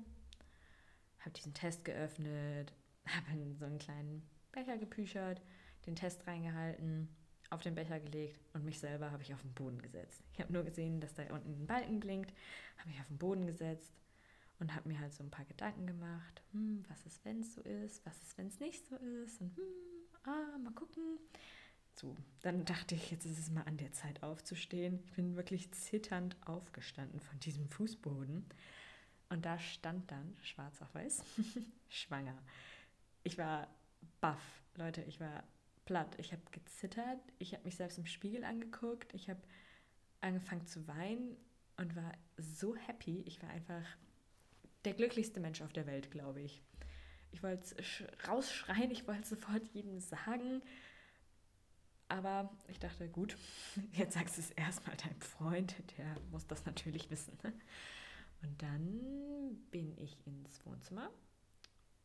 habe 1.20 1.30
diesen 1.30 1.54
Test 1.54 1.84
geöffnet, 1.84 2.72
habe 3.06 3.38
in 3.38 3.56
so 3.56 3.64
einen 3.64 3.78
kleinen 3.78 4.28
Becher 4.50 4.76
gepüchert, 4.76 5.40
den 5.86 5.96
Test 5.96 6.26
reingehalten, 6.26 7.08
auf 7.50 7.62
den 7.62 7.74
Becher 7.74 8.00
gelegt 8.00 8.40
und 8.54 8.64
mich 8.64 8.78
selber 8.78 9.10
habe 9.10 9.22
ich 9.22 9.34
auf 9.34 9.42
den 9.42 9.52
Boden 9.52 9.80
gesetzt. 9.82 10.22
Ich 10.32 10.40
habe 10.40 10.52
nur 10.52 10.62
gesehen, 10.62 11.00
dass 11.00 11.14
da 11.14 11.22
unten 11.24 11.62
ein 11.62 11.66
Balken 11.66 12.00
blinkt, 12.00 12.32
habe 12.78 12.88
mich 12.88 13.00
auf 13.00 13.08
den 13.08 13.18
Boden 13.18 13.46
gesetzt 13.46 13.92
und 14.58 14.74
habe 14.74 14.88
mir 14.88 14.98
halt 14.98 15.12
so 15.12 15.22
ein 15.22 15.30
paar 15.30 15.44
Gedanken 15.44 15.86
gemacht. 15.86 16.42
Hm, 16.52 16.84
was 16.88 17.04
ist, 17.04 17.24
wenn 17.24 17.40
es 17.40 17.54
so 17.54 17.60
ist? 17.62 18.04
Was 18.06 18.22
ist, 18.22 18.38
wenn 18.38 18.46
es 18.46 18.60
nicht 18.60 18.86
so 18.86 18.96
ist? 18.96 19.40
Und 19.40 19.56
hm, 19.56 19.64
ah, 20.24 20.58
mal 20.58 20.72
gucken. 20.72 21.18
So, 21.94 22.16
dann 22.40 22.64
dachte 22.64 22.94
ich, 22.94 23.10
jetzt 23.10 23.26
ist 23.26 23.38
es 23.38 23.50
mal 23.50 23.64
an 23.64 23.76
der 23.76 23.92
Zeit 23.92 24.22
aufzustehen. 24.22 25.00
Ich 25.04 25.12
bin 25.12 25.36
wirklich 25.36 25.70
zitternd 25.72 26.36
aufgestanden 26.46 27.20
von 27.20 27.38
diesem 27.40 27.68
Fußboden. 27.68 28.46
Und 29.28 29.44
da 29.44 29.58
stand 29.58 30.10
dann, 30.10 30.36
schwarz 30.42 30.80
auf 30.80 30.94
weiß, 30.94 31.22
schwanger. 31.88 32.38
Ich 33.24 33.36
war 33.36 33.68
baff, 34.20 34.62
Leute, 34.76 35.02
ich 35.02 35.20
war 35.20 35.44
platt. 35.84 36.14
Ich 36.18 36.32
habe 36.32 36.42
gezittert, 36.50 37.20
ich 37.38 37.52
habe 37.54 37.64
mich 37.64 37.76
selbst 37.76 37.98
im 37.98 38.06
Spiegel 38.06 38.44
angeguckt, 38.44 39.12
ich 39.14 39.28
habe 39.28 39.40
angefangen 40.20 40.66
zu 40.66 40.86
weinen 40.86 41.36
und 41.76 41.96
war 41.96 42.12
so 42.36 42.76
happy. 42.76 43.22
Ich 43.26 43.42
war 43.42 43.50
einfach 43.50 43.84
der 44.84 44.94
glücklichste 44.94 45.40
Mensch 45.40 45.62
auf 45.62 45.72
der 45.72 45.86
Welt, 45.86 46.10
glaube 46.10 46.40
ich. 46.40 46.62
Ich 47.32 47.42
wollte 47.42 47.74
rausschreien, 48.28 48.90
ich 48.90 49.06
wollte 49.06 49.28
sofort 49.28 49.66
jedem 49.72 50.00
sagen. 50.00 50.62
Aber 52.08 52.52
ich 52.68 52.78
dachte, 52.78 53.08
gut, 53.08 53.36
jetzt 53.92 54.14
sagst 54.14 54.36
du 54.36 54.42
es 54.42 54.50
erstmal 54.50 54.96
deinem 54.96 55.20
Freund, 55.20 55.74
der 55.98 56.16
muss 56.30 56.46
das 56.46 56.66
natürlich 56.66 57.10
wissen. 57.10 57.38
Und 58.42 58.60
dann 58.60 59.56
bin 59.70 59.96
ich 59.98 60.18
ins 60.26 60.64
Wohnzimmer, 60.66 61.10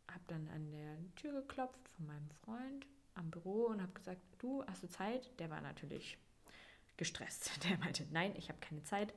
habe 0.07 0.23
dann 0.27 0.47
an 0.49 0.71
der 0.71 1.15
Tür 1.15 1.33
geklopft 1.41 1.89
von 1.89 2.05
meinem 2.05 2.29
Freund 2.29 2.85
am 3.17 3.31
Büro 3.31 3.65
und 3.65 3.81
habe 3.81 3.93
gesagt, 3.93 4.21
du, 4.39 4.63
hast 4.67 4.83
du 4.83 4.87
Zeit? 4.87 5.31
Der 5.39 5.49
war 5.49 5.61
natürlich 5.61 6.17
gestresst. 6.97 7.63
Der 7.69 7.77
meinte, 7.77 8.05
nein, 8.11 8.33
ich 8.35 8.49
habe 8.49 8.59
keine 8.59 8.83
Zeit, 8.83 9.13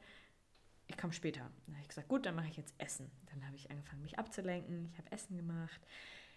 ich 0.86 0.98
komme 0.98 1.12
später. 1.12 1.50
Dann 1.66 1.74
habe 1.76 1.82
ich 1.82 1.88
gesagt, 1.88 2.08
gut, 2.08 2.26
dann 2.26 2.34
mache 2.34 2.48
ich 2.48 2.56
jetzt 2.56 2.74
Essen. 2.78 3.10
Dann 3.26 3.46
habe 3.46 3.56
ich 3.56 3.70
angefangen, 3.70 4.02
mich 4.02 4.18
abzulenken. 4.18 4.88
Ich 4.92 4.98
habe 4.98 5.12
Essen 5.12 5.36
gemacht. 5.36 5.80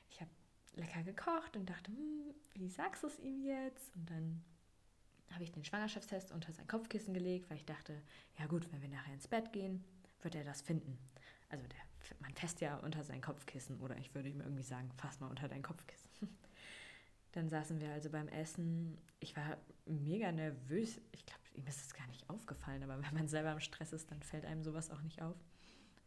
Ich 0.10 0.22
habe 0.22 0.29
lecker 0.75 1.03
gekocht 1.03 1.55
und 1.55 1.70
dachte, 1.70 1.91
hm, 1.91 2.36
wie 2.53 2.70
sagst 2.70 3.03
du 3.03 3.08
es 3.08 3.20
ihm 3.20 3.43
jetzt? 3.43 3.96
Und 3.96 4.10
dann 4.10 4.43
habe 5.32 5.43
ich 5.43 5.51
den 5.51 5.65
Schwangerschaftstest 5.65 6.32
unter 6.32 6.53
sein 6.53 6.67
Kopfkissen 6.67 7.13
gelegt, 7.13 7.50
weil 7.50 7.58
ich 7.58 7.65
dachte, 7.65 8.01
ja 8.38 8.46
gut, 8.46 8.72
wenn 8.72 8.82
wir 8.82 8.89
nachher 8.89 9.13
ins 9.13 9.27
Bett 9.27 9.51
gehen, 9.51 9.84
wird 10.22 10.36
er 10.36 10.43
das 10.43 10.62
finden. 10.62 10.98
Also 11.50 11.65
der, 11.67 11.79
man 12.20 12.34
fässt 12.36 12.62
ja 12.62 12.77
unter 12.77 13.03
sein 13.03 13.22
Kopfkissen 13.22 13.79
oder 13.79 13.98
ich 13.98 14.13
würde 14.13 14.29
ihm 14.29 14.41
irgendwie 14.41 14.63
sagen, 14.63 14.91
fass 14.98 15.20
mal 15.20 15.29
unter 15.29 15.48
dein 15.48 15.63
Kopfkissen. 15.63 16.10
Dann 17.33 17.49
saßen 17.49 17.79
wir 17.79 17.91
also 17.91 18.09
beim 18.09 18.27
Essen. 18.27 18.97
Ich 19.19 19.35
war 19.35 19.57
mega 19.85 20.31
nervös. 20.31 21.01
Ich 21.11 21.25
glaube, 21.25 21.41
ihm 21.55 21.67
ist 21.67 21.81
es 21.81 21.93
gar 21.93 22.07
nicht 22.07 22.29
aufgefallen, 22.29 22.83
aber 22.83 23.01
wenn 23.01 23.13
man 23.13 23.27
selber 23.27 23.51
im 23.51 23.59
Stress 23.59 23.91
ist, 23.93 24.09
dann 24.11 24.21
fällt 24.21 24.45
einem 24.45 24.63
sowas 24.63 24.89
auch 24.89 25.01
nicht 25.01 25.21
auf. 25.21 25.35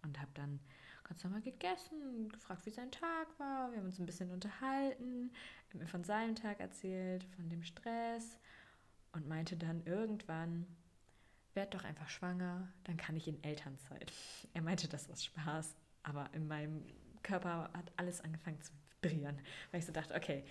Und 0.03 0.21
habe 0.21 0.31
dann 0.35 0.61
ganz 1.05 1.23
normal 1.25 1.41
gegessen, 1.41 2.29
gefragt, 2.31 2.67
wie 2.67 2.71
sein 2.71 2.91
Tag 2.91 3.29
war. 3.39 3.71
Wir 3.71 3.79
haben 3.79 3.87
uns 3.87 3.99
ein 3.99 4.07
bisschen 4.07 4.31
unterhalten, 4.31 5.31
er 5.69 5.75
hat 5.75 5.81
mir 5.81 5.87
von 5.87 6.05
seinem 6.05 6.35
Tag 6.35 6.61
erzählt, 6.61 7.25
von 7.37 7.49
dem 7.49 7.63
Stress 7.63 8.39
und 9.13 9.29
meinte 9.29 9.57
dann 9.57 9.85
irgendwann, 9.85 10.67
werd 11.55 11.75
doch 11.75 11.85
einfach 11.85 12.09
schwanger, 12.09 12.69
dann 12.85 12.97
kann 12.97 13.17
ich 13.17 13.29
in 13.29 13.43
Elternzeit. 13.43 14.13
Er 14.53 14.63
meinte 14.63 14.89
das 14.89 15.09
aus 15.11 15.25
Spaß, 15.25 15.77
aber 16.03 16.29
in 16.33 16.47
meinem 16.47 16.85
Körper 17.23 17.71
hat 17.73 17.93
alles 17.97 18.21
angefangen 18.21 18.61
zu 18.61 18.73
vibrieren, 19.01 19.39
weil 19.71 19.81
ich 19.81 19.87
so 19.87 19.93
dachte, 19.93 20.15
okay, 20.15 20.45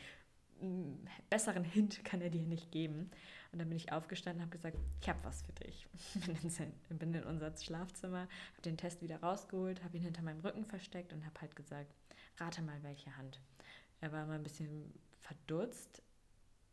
besseren 1.30 1.64
Hint 1.64 2.04
kann 2.06 2.22
er 2.22 2.30
dir 2.30 2.42
nicht 2.42 2.72
geben. 2.72 3.12
Und 3.52 3.60
dann 3.60 3.70
bin 3.70 3.78
ich 3.78 3.92
aufgestanden 3.92 4.42
und 4.42 4.48
habe 4.48 4.58
gesagt, 4.58 4.78
ich 5.02 5.10
habe 5.10 5.24
was 5.24 5.42
für 5.44 5.54
dich. 5.54 5.88
bin 6.90 7.14
in 7.14 7.24
unser 7.24 7.56
Schlafzimmer, 7.56 8.22
habe 8.22 8.62
den 8.64 8.78
Test 8.78 9.02
wieder 9.02 9.22
rausgeholt, 9.22 9.84
habe 9.84 9.98
ihn 9.98 10.04
hinter 10.04 10.22
meinem 10.22 10.42
Rücken 10.42 10.66
versteckt 10.66 11.14
und 11.14 11.26
habe 11.26 11.40
halt 11.42 11.56
gesagt, 11.56 11.94
rate 12.38 12.62
mal 12.62 12.82
welche 12.84 13.16
Hand. 13.18 13.40
Er 14.02 14.12
war 14.12 14.26
mal 14.26 14.36
ein 14.36 14.44
bisschen 14.44 14.94
verdutzt, 15.20 16.02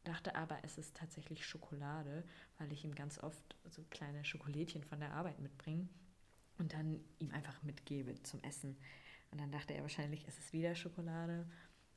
dachte 0.04 0.34
aber, 0.34 0.58
es 0.64 0.78
ist 0.78 0.96
tatsächlich 0.96 1.46
Schokolade, 1.46 2.24
weil 2.58 2.72
ich 2.72 2.84
ihm 2.84 2.94
ganz 2.94 3.18
oft 3.18 3.56
so 3.68 3.84
kleine 3.90 4.24
Schokolädchen 4.24 4.82
von 4.82 5.00
der 5.00 5.12
Arbeit 5.12 5.38
mitbringe 5.38 5.88
und 6.58 6.72
dann 6.72 7.00
ihm 7.18 7.30
einfach 7.30 7.62
mitgebe 7.62 8.20
zum 8.22 8.42
Essen. 8.42 8.76
Und 9.30 9.40
dann 9.40 9.50
dachte 9.50 9.74
er 9.74 9.82
wahrscheinlich, 9.82 10.26
es 10.28 10.38
ist 10.38 10.52
wieder 10.52 10.74
Schokolade. 10.74 11.46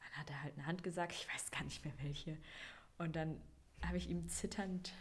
Dann 0.10 0.22
hat 0.22 0.30
er 0.30 0.44
halt 0.44 0.54
eine 0.58 0.66
Hand 0.66 0.84
gesagt, 0.84 1.14
ich 1.14 1.28
weiß 1.34 1.52
gar 1.52 1.64
nicht 1.64 1.84
mehr 1.84 1.94
welche. 2.02 2.38
Und 2.98 3.16
dann 3.16 3.42
habe 3.84 3.98
ich 3.98 4.10
ihm 4.10 4.28
zitternd 4.28 4.94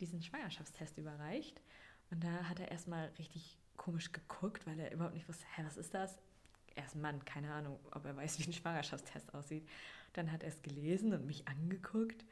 diesen 0.00 0.22
Schwangerschaftstest 0.22 0.98
überreicht. 0.98 1.60
Und 2.10 2.24
da 2.24 2.48
hat 2.48 2.60
er 2.60 2.70
erstmal 2.70 3.08
richtig 3.18 3.58
komisch 3.76 4.12
geguckt, 4.12 4.66
weil 4.66 4.78
er 4.80 4.92
überhaupt 4.92 5.14
nicht 5.14 5.28
wusste, 5.28 5.44
hä, 5.54 5.62
was 5.64 5.76
ist 5.76 5.94
das? 5.94 6.18
Er 6.74 6.84
ist 6.84 6.94
ein 6.94 7.00
Mann, 7.00 7.24
keine 7.24 7.52
Ahnung, 7.52 7.78
ob 7.90 8.04
er 8.04 8.16
weiß, 8.16 8.38
wie 8.38 8.44
ein 8.44 8.52
Schwangerschaftstest 8.52 9.34
aussieht. 9.34 9.68
Dann 10.12 10.32
hat 10.32 10.42
er 10.42 10.48
es 10.48 10.62
gelesen 10.62 11.12
und 11.12 11.26
mich 11.26 11.46
angeguckt. 11.48 12.24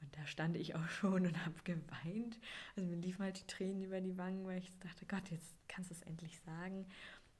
Und 0.00 0.16
da 0.16 0.26
stand 0.26 0.56
ich 0.56 0.74
auch 0.74 0.88
schon 0.88 1.26
und 1.26 1.44
habe 1.44 1.54
geweint. 1.64 2.38
Also 2.76 2.88
mir 2.88 2.96
liefen 2.96 3.24
halt 3.24 3.40
die 3.40 3.46
Tränen 3.46 3.82
über 3.82 4.00
die 4.00 4.16
Wangen, 4.18 4.46
weil 4.46 4.58
ich 4.58 4.70
dachte, 4.80 5.06
Gott, 5.06 5.30
jetzt 5.30 5.56
kannst 5.68 5.90
du 5.90 5.94
es 5.94 6.02
endlich 6.02 6.38
sagen. 6.40 6.86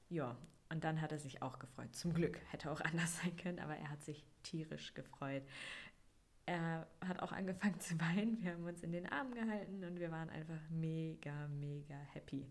Ja, 0.09 0.35
und 0.69 0.83
dann 0.83 1.01
hat 1.01 1.11
er 1.11 1.19
sich 1.19 1.41
auch 1.41 1.59
gefreut. 1.59 1.95
Zum 1.95 2.13
Glück 2.13 2.39
hätte 2.51 2.71
auch 2.71 2.81
anders 2.81 3.17
sein 3.17 3.35
können, 3.37 3.59
aber 3.59 3.75
er 3.75 3.89
hat 3.89 4.03
sich 4.03 4.25
tierisch 4.43 4.93
gefreut. 4.93 5.43
Er 6.45 6.87
hat 7.05 7.19
auch 7.21 7.31
angefangen 7.31 7.79
zu 7.79 7.99
weinen. 7.99 8.41
Wir 8.41 8.53
haben 8.53 8.65
uns 8.65 8.83
in 8.83 8.91
den 8.91 9.07
Armen 9.07 9.33
gehalten 9.33 9.83
und 9.83 9.99
wir 9.99 10.11
waren 10.11 10.29
einfach 10.29 10.59
mega, 10.69 11.47
mega 11.47 11.95
happy. 12.13 12.47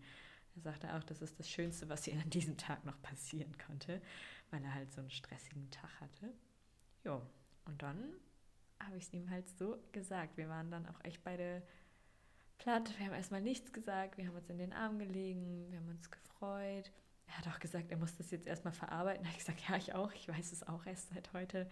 Er 0.55 0.61
sagte 0.61 0.95
auch, 0.95 1.03
das 1.03 1.21
ist 1.21 1.39
das 1.39 1.49
Schönste, 1.49 1.87
was 1.89 2.07
ihm 2.07 2.19
an 2.19 2.29
diesem 2.29 2.57
Tag 2.57 2.83
noch 2.85 2.99
passieren 3.01 3.55
konnte, 3.59 4.01
weil 4.49 4.63
er 4.63 4.73
halt 4.73 4.91
so 4.91 5.01
einen 5.01 5.11
stressigen 5.11 5.69
Tag 5.69 6.01
hatte. 6.01 6.33
Jo, 7.03 7.21
und 7.65 7.81
dann 7.83 8.13
habe 8.81 8.97
ich 8.97 9.03
es 9.05 9.13
ihm 9.13 9.29
halt 9.29 9.47
so 9.49 9.77
gesagt. 9.91 10.37
Wir 10.37 10.49
waren 10.49 10.71
dann 10.71 10.87
auch 10.87 11.03
echt 11.03 11.23
beide 11.23 11.61
platt. 12.57 12.91
Wir 12.97 13.07
haben 13.07 13.13
erstmal 13.13 13.41
nichts 13.41 13.71
gesagt. 13.71 14.17
Wir 14.17 14.27
haben 14.27 14.35
uns 14.35 14.49
in 14.49 14.57
den 14.57 14.73
Arm 14.73 14.97
gelegen. 14.97 15.69
Wir 15.69 15.77
haben 15.77 15.89
uns 15.89 16.09
gefreut 16.09 16.91
er 17.37 17.45
hat 17.45 17.53
auch 17.53 17.59
gesagt, 17.59 17.91
er 17.91 17.97
muss 17.97 18.15
das 18.15 18.31
jetzt 18.31 18.47
erstmal 18.47 18.73
verarbeiten. 18.73 19.23
Da 19.23 19.29
habe 19.29 19.37
ich 19.37 19.45
gesagt, 19.45 19.69
ja, 19.69 19.77
ich 19.77 19.93
auch, 19.93 20.11
ich 20.13 20.27
weiß 20.27 20.51
es 20.51 20.67
auch 20.67 20.85
erst 20.85 21.09
seit 21.13 21.31
heute. 21.33 21.69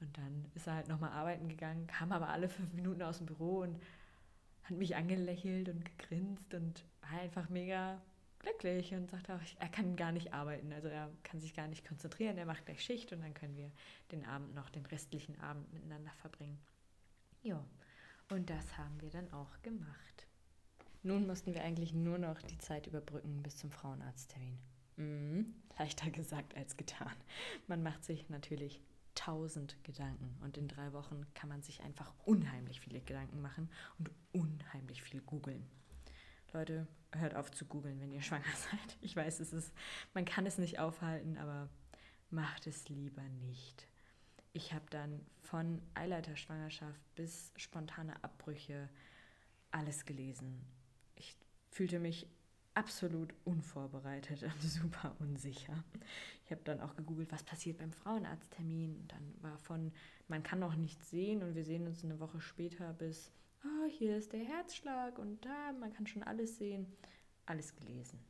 Und 0.00 0.16
dann 0.16 0.50
ist 0.54 0.66
er 0.66 0.74
halt 0.74 0.88
nochmal 0.88 1.10
arbeiten 1.10 1.48
gegangen, 1.48 1.86
kam 1.86 2.12
aber 2.12 2.28
alle 2.28 2.48
fünf 2.48 2.72
Minuten 2.72 3.02
aus 3.02 3.18
dem 3.18 3.26
Büro 3.26 3.60
und 3.60 3.80
hat 4.64 4.76
mich 4.76 4.96
angelächelt 4.96 5.68
und 5.68 5.84
gegrinst 5.84 6.54
und 6.54 6.84
war 7.00 7.20
einfach 7.20 7.48
mega 7.48 8.00
glücklich 8.38 8.94
und 8.94 9.10
sagte 9.10 9.34
auch, 9.34 9.40
er 9.58 9.68
kann 9.68 9.96
gar 9.96 10.12
nicht 10.12 10.32
arbeiten, 10.34 10.72
also 10.72 10.88
er 10.88 11.10
kann 11.22 11.40
sich 11.40 11.54
gar 11.54 11.68
nicht 11.68 11.86
konzentrieren, 11.86 12.36
er 12.36 12.46
macht 12.46 12.66
gleich 12.66 12.82
Schicht 12.82 13.12
und 13.12 13.22
dann 13.22 13.34
können 13.34 13.56
wir 13.56 13.70
den 14.12 14.24
Abend 14.26 14.54
noch, 14.54 14.68
den 14.70 14.84
restlichen 14.86 15.38
Abend 15.40 15.72
miteinander 15.72 16.12
verbringen. 16.20 16.58
Ja, 17.42 17.64
und 18.28 18.50
das 18.50 18.76
haben 18.76 19.00
wir 19.00 19.10
dann 19.10 19.32
auch 19.32 19.62
gemacht. 19.62 20.26
Nun 21.02 21.26
mussten 21.26 21.54
wir 21.54 21.62
eigentlich 21.62 21.92
nur 21.92 22.18
noch 22.18 22.42
die 22.42 22.58
Zeit 22.58 22.86
überbrücken 22.86 23.42
bis 23.42 23.56
zum 23.56 23.70
Frauenarzttermin. 23.70 24.58
Mhm. 24.96 25.54
Leichter 25.78 26.10
gesagt 26.10 26.56
als 26.56 26.76
getan. 26.76 27.12
Man 27.66 27.82
macht 27.82 28.04
sich 28.04 28.28
natürlich 28.28 28.80
tausend 29.14 29.82
Gedanken 29.84 30.36
und 30.42 30.56
in 30.56 30.68
drei 30.68 30.92
Wochen 30.92 31.26
kann 31.34 31.48
man 31.48 31.62
sich 31.62 31.82
einfach 31.82 32.12
unheimlich 32.24 32.80
viele 32.80 33.00
Gedanken 33.00 33.40
machen 33.40 33.70
und 33.98 34.10
unheimlich 34.32 35.02
viel 35.02 35.20
googeln. 35.20 35.66
Leute, 36.52 36.86
hört 37.12 37.34
auf 37.34 37.50
zu 37.50 37.64
googeln, 37.64 38.00
wenn 38.00 38.12
ihr 38.12 38.22
schwanger 38.22 38.44
seid. 38.44 38.96
Ich 39.00 39.16
weiß, 39.16 39.40
es 39.40 39.52
ist, 39.52 39.72
man 40.14 40.24
kann 40.24 40.46
es 40.46 40.58
nicht 40.58 40.78
aufhalten, 40.78 41.36
aber 41.38 41.68
macht 42.30 42.66
es 42.66 42.88
lieber 42.88 43.22
nicht. 43.46 43.88
Ich 44.52 44.72
habe 44.72 44.86
dann 44.90 45.20
von 45.40 45.82
Eileiterschwangerschaft 45.94 47.00
bis 47.14 47.52
spontane 47.56 48.22
Abbrüche 48.24 48.88
alles 49.70 50.06
gelesen. 50.06 50.64
Ich 51.14 51.36
fühlte 51.70 51.98
mich 51.98 52.26
absolut 52.76 53.34
unvorbereitet 53.44 54.42
und 54.42 54.62
super 54.62 55.16
unsicher. 55.18 55.82
Ich 56.44 56.50
habe 56.52 56.60
dann 56.64 56.80
auch 56.80 56.94
gegoogelt, 56.94 57.32
was 57.32 57.42
passiert 57.42 57.78
beim 57.78 57.92
Frauenarzttermin. 57.92 59.08
Dann 59.08 59.34
war 59.40 59.58
von, 59.58 59.92
man 60.28 60.42
kann 60.42 60.58
noch 60.58 60.76
nichts 60.76 61.10
sehen 61.10 61.42
und 61.42 61.54
wir 61.54 61.64
sehen 61.64 61.86
uns 61.86 62.04
eine 62.04 62.20
Woche 62.20 62.40
später 62.40 62.92
bis, 62.92 63.32
oh, 63.64 63.86
hier 63.88 64.16
ist 64.16 64.32
der 64.32 64.44
Herzschlag 64.44 65.18
und 65.18 65.44
da, 65.44 65.72
man 65.72 65.92
kann 65.92 66.06
schon 66.06 66.22
alles 66.22 66.58
sehen. 66.58 66.86
Alles 67.46 67.74
gelesen. 67.74 68.20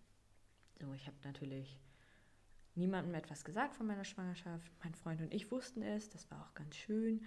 So, 0.80 0.92
ich 0.92 1.06
habe 1.06 1.16
natürlich 1.24 1.80
niemandem 2.74 3.14
etwas 3.14 3.44
gesagt 3.44 3.74
von 3.74 3.86
meiner 3.86 4.04
Schwangerschaft. 4.04 4.70
Mein 4.84 4.94
Freund 4.94 5.20
und 5.22 5.34
ich 5.34 5.50
wussten 5.50 5.82
es, 5.82 6.08
das 6.10 6.30
war 6.30 6.42
auch 6.42 6.54
ganz 6.54 6.76
schön. 6.76 7.24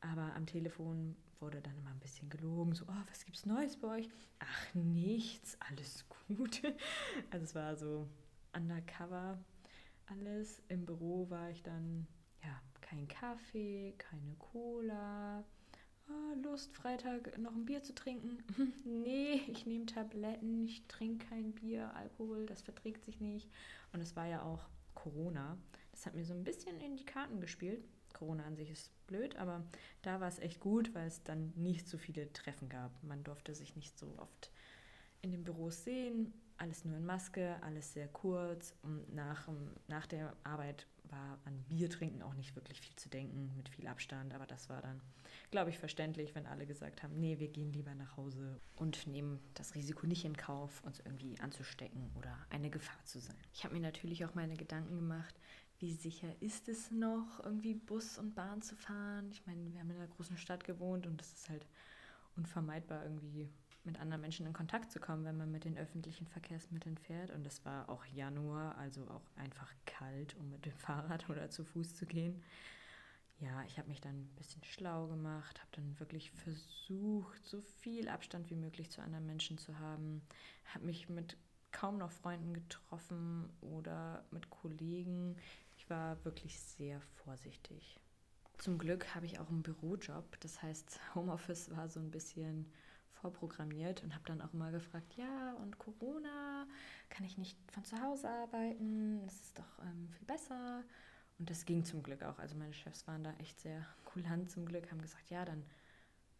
Aber 0.00 0.34
am 0.34 0.46
Telefon 0.46 1.16
wurde 1.42 1.60
dann 1.60 1.76
immer 1.76 1.90
ein 1.90 1.98
bisschen 1.98 2.30
gelogen, 2.30 2.74
so, 2.74 2.84
oh, 2.88 3.02
was 3.10 3.24
gibt's 3.24 3.44
Neues 3.44 3.76
bei 3.76 3.98
euch? 3.98 4.08
Ach, 4.38 4.74
nichts, 4.74 5.58
alles 5.68 6.06
gut. 6.08 6.62
Also 7.30 7.44
es 7.44 7.54
war 7.54 7.76
so 7.76 8.08
undercover 8.54 9.38
alles. 10.06 10.62
Im 10.68 10.86
Büro 10.86 11.28
war 11.28 11.50
ich 11.50 11.62
dann, 11.62 12.06
ja, 12.42 12.60
kein 12.80 13.08
Kaffee, 13.08 13.94
keine 13.98 14.34
Cola. 14.38 15.44
Oh, 16.08 16.34
Lust, 16.42 16.74
Freitag 16.74 17.36
noch 17.38 17.54
ein 17.54 17.64
Bier 17.64 17.82
zu 17.82 17.94
trinken? 17.94 18.38
nee, 18.84 19.42
ich 19.48 19.66
nehme 19.66 19.86
Tabletten, 19.86 20.66
ich 20.66 20.86
trinke 20.86 21.26
kein 21.26 21.52
Bier, 21.52 21.94
Alkohol, 21.96 22.46
das 22.46 22.62
verträgt 22.62 23.04
sich 23.04 23.20
nicht. 23.20 23.50
Und 23.92 24.00
es 24.00 24.14
war 24.16 24.26
ja 24.26 24.42
auch 24.42 24.68
Corona. 24.94 25.58
Das 25.90 26.06
hat 26.06 26.14
mir 26.14 26.24
so 26.24 26.34
ein 26.34 26.44
bisschen 26.44 26.80
in 26.80 26.96
die 26.96 27.04
Karten 27.04 27.40
gespielt. 27.40 27.84
Corona 28.12 28.44
an 28.44 28.56
sich 28.56 28.70
ist 28.70 28.90
blöd, 29.06 29.36
aber 29.36 29.62
da 30.02 30.20
war 30.20 30.28
es 30.28 30.38
echt 30.38 30.60
gut, 30.60 30.94
weil 30.94 31.06
es 31.06 31.22
dann 31.22 31.52
nicht 31.56 31.88
so 31.88 31.98
viele 31.98 32.32
Treffen 32.32 32.68
gab. 32.68 32.90
Man 33.02 33.24
durfte 33.24 33.54
sich 33.54 33.76
nicht 33.76 33.98
so 33.98 34.14
oft 34.18 34.50
in 35.20 35.30
den 35.30 35.44
Büros 35.44 35.84
sehen, 35.84 36.32
alles 36.56 36.84
nur 36.84 36.96
in 36.96 37.04
Maske, 37.04 37.56
alles 37.62 37.92
sehr 37.92 38.08
kurz 38.08 38.74
und 38.82 39.14
nach, 39.14 39.48
nach 39.88 40.06
der 40.06 40.36
Arbeit 40.44 40.86
war 41.12 41.38
an 41.44 41.62
Bier 41.68 41.90
trinken 41.90 42.22
auch 42.22 42.34
nicht 42.34 42.56
wirklich 42.56 42.80
viel 42.80 42.96
zu 42.96 43.08
denken, 43.08 43.52
mit 43.56 43.68
viel 43.68 43.86
Abstand, 43.86 44.34
aber 44.34 44.46
das 44.46 44.68
war 44.68 44.80
dann, 44.80 45.00
glaube 45.50 45.70
ich, 45.70 45.78
verständlich, 45.78 46.34
wenn 46.34 46.46
alle 46.46 46.66
gesagt 46.66 47.02
haben, 47.02 47.20
nee, 47.20 47.38
wir 47.38 47.48
gehen 47.48 47.72
lieber 47.72 47.94
nach 47.94 48.16
Hause 48.16 48.60
und 48.76 49.06
nehmen 49.06 49.38
das 49.54 49.74
Risiko 49.74 50.06
nicht 50.06 50.24
in 50.24 50.36
Kauf, 50.36 50.82
uns 50.84 51.00
irgendwie 51.00 51.38
anzustecken 51.40 52.10
oder 52.16 52.34
eine 52.50 52.70
Gefahr 52.70 53.04
zu 53.04 53.20
sein. 53.20 53.36
Ich 53.52 53.64
habe 53.64 53.74
mir 53.74 53.80
natürlich 53.80 54.24
auch 54.24 54.34
meine 54.34 54.56
Gedanken 54.56 54.96
gemacht, 54.96 55.38
wie 55.82 55.92
sicher 55.92 56.28
ist 56.40 56.68
es 56.68 56.92
noch, 56.92 57.40
irgendwie 57.42 57.74
Bus 57.74 58.16
und 58.16 58.36
Bahn 58.36 58.62
zu 58.62 58.76
fahren? 58.76 59.28
Ich 59.32 59.44
meine, 59.46 59.72
wir 59.72 59.80
haben 59.80 59.90
in 59.90 59.96
einer 59.96 60.06
großen 60.06 60.38
Stadt 60.38 60.62
gewohnt 60.62 61.08
und 61.08 61.20
es 61.20 61.32
ist 61.32 61.50
halt 61.50 61.66
unvermeidbar, 62.36 63.02
irgendwie 63.02 63.50
mit 63.82 63.98
anderen 63.98 64.22
Menschen 64.22 64.46
in 64.46 64.52
Kontakt 64.52 64.92
zu 64.92 65.00
kommen, 65.00 65.24
wenn 65.24 65.36
man 65.36 65.50
mit 65.50 65.64
den 65.64 65.76
öffentlichen 65.76 66.28
Verkehrsmitteln 66.28 66.96
fährt. 66.96 67.32
Und 67.32 67.44
es 67.44 67.64
war 67.64 67.88
auch 67.88 68.04
Januar, 68.06 68.78
also 68.78 69.02
auch 69.08 69.28
einfach 69.36 69.74
kalt, 69.84 70.36
um 70.36 70.50
mit 70.50 70.64
dem 70.64 70.72
Fahrrad 70.78 71.28
oder 71.28 71.50
zu 71.50 71.64
Fuß 71.64 71.96
zu 71.96 72.06
gehen. 72.06 72.40
Ja, 73.40 73.64
ich 73.64 73.76
habe 73.76 73.88
mich 73.88 74.00
dann 74.00 74.14
ein 74.14 74.34
bisschen 74.36 74.62
schlau 74.62 75.08
gemacht, 75.08 75.58
habe 75.58 75.70
dann 75.72 75.98
wirklich 75.98 76.30
versucht, 76.30 77.44
so 77.44 77.60
viel 77.60 78.08
Abstand 78.08 78.50
wie 78.50 78.54
möglich 78.54 78.88
zu 78.92 79.02
anderen 79.02 79.26
Menschen 79.26 79.58
zu 79.58 79.80
haben, 79.80 80.22
habe 80.72 80.86
mich 80.86 81.08
mit 81.08 81.36
kaum 81.72 81.98
noch 81.98 82.12
Freunden 82.12 82.54
getroffen 82.54 83.50
oder 83.60 84.24
mit 84.30 84.50
Kollegen. 84.50 85.36
Ich 85.82 85.90
war 85.90 86.24
wirklich 86.24 86.60
sehr 86.60 87.00
vorsichtig. 87.24 87.98
Zum 88.56 88.78
Glück 88.78 89.16
habe 89.16 89.26
ich 89.26 89.40
auch 89.40 89.48
einen 89.48 89.64
Bürojob, 89.64 90.38
das 90.38 90.62
heißt, 90.62 91.00
Homeoffice 91.16 91.74
war 91.76 91.88
so 91.88 91.98
ein 91.98 92.12
bisschen 92.12 92.70
vorprogrammiert 93.10 94.04
und 94.04 94.14
habe 94.14 94.24
dann 94.26 94.40
auch 94.42 94.52
immer 94.54 94.70
gefragt, 94.70 95.14
ja, 95.16 95.54
und 95.54 95.78
Corona, 95.78 96.68
kann 97.10 97.26
ich 97.26 97.36
nicht 97.36 97.58
von 97.72 97.84
zu 97.84 98.00
Hause 98.00 98.28
arbeiten? 98.28 99.22
Das 99.24 99.34
ist 99.34 99.58
doch 99.58 99.78
ähm, 99.80 100.08
viel 100.16 100.26
besser. 100.26 100.84
Und 101.40 101.50
das 101.50 101.64
ging 101.64 101.84
zum 101.84 102.04
Glück 102.04 102.22
auch. 102.22 102.38
Also 102.38 102.54
meine 102.54 102.74
Chefs 102.74 103.08
waren 103.08 103.24
da 103.24 103.32
echt 103.40 103.58
sehr 103.58 103.84
kulant 104.04 104.52
zum 104.52 104.66
Glück, 104.66 104.88
haben 104.88 105.02
gesagt, 105.02 105.30
ja, 105.30 105.44
dann 105.44 105.64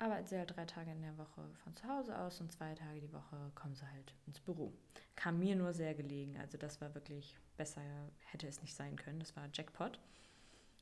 arbeiten 0.02 0.26
sie 0.26 0.37
halt 0.37 0.54
drei 0.56 0.64
Tage 0.64 0.90
in 0.90 1.02
der 1.02 1.16
Woche 1.16 1.42
von 1.62 1.75
zu 1.76 1.87
Hause 1.88 2.18
aus 2.18 2.40
und 2.40 2.50
zwei 2.50 2.75
Tage 2.75 3.00
die 3.00 3.12
Woche 3.12 3.52
kommen 3.54 3.75
sie 3.75 3.87
halt 3.87 4.14
ins 4.26 4.40
Büro. 4.40 4.73
Kam 5.16 5.38
mir 5.38 5.56
nur 5.56 5.73
sehr 5.73 5.94
gelegen. 5.94 6.37
Also 6.38 6.59
das 6.59 6.80
war 6.80 6.94
wirklich 6.94 7.37
besser, 7.56 7.82
hätte 8.18 8.49
es 8.49 8.61
nicht 8.61 8.75
sein 8.75 8.97
können. 8.97 9.21
Das 9.21 9.37
war 9.37 9.49
Jackpot. 9.52 9.99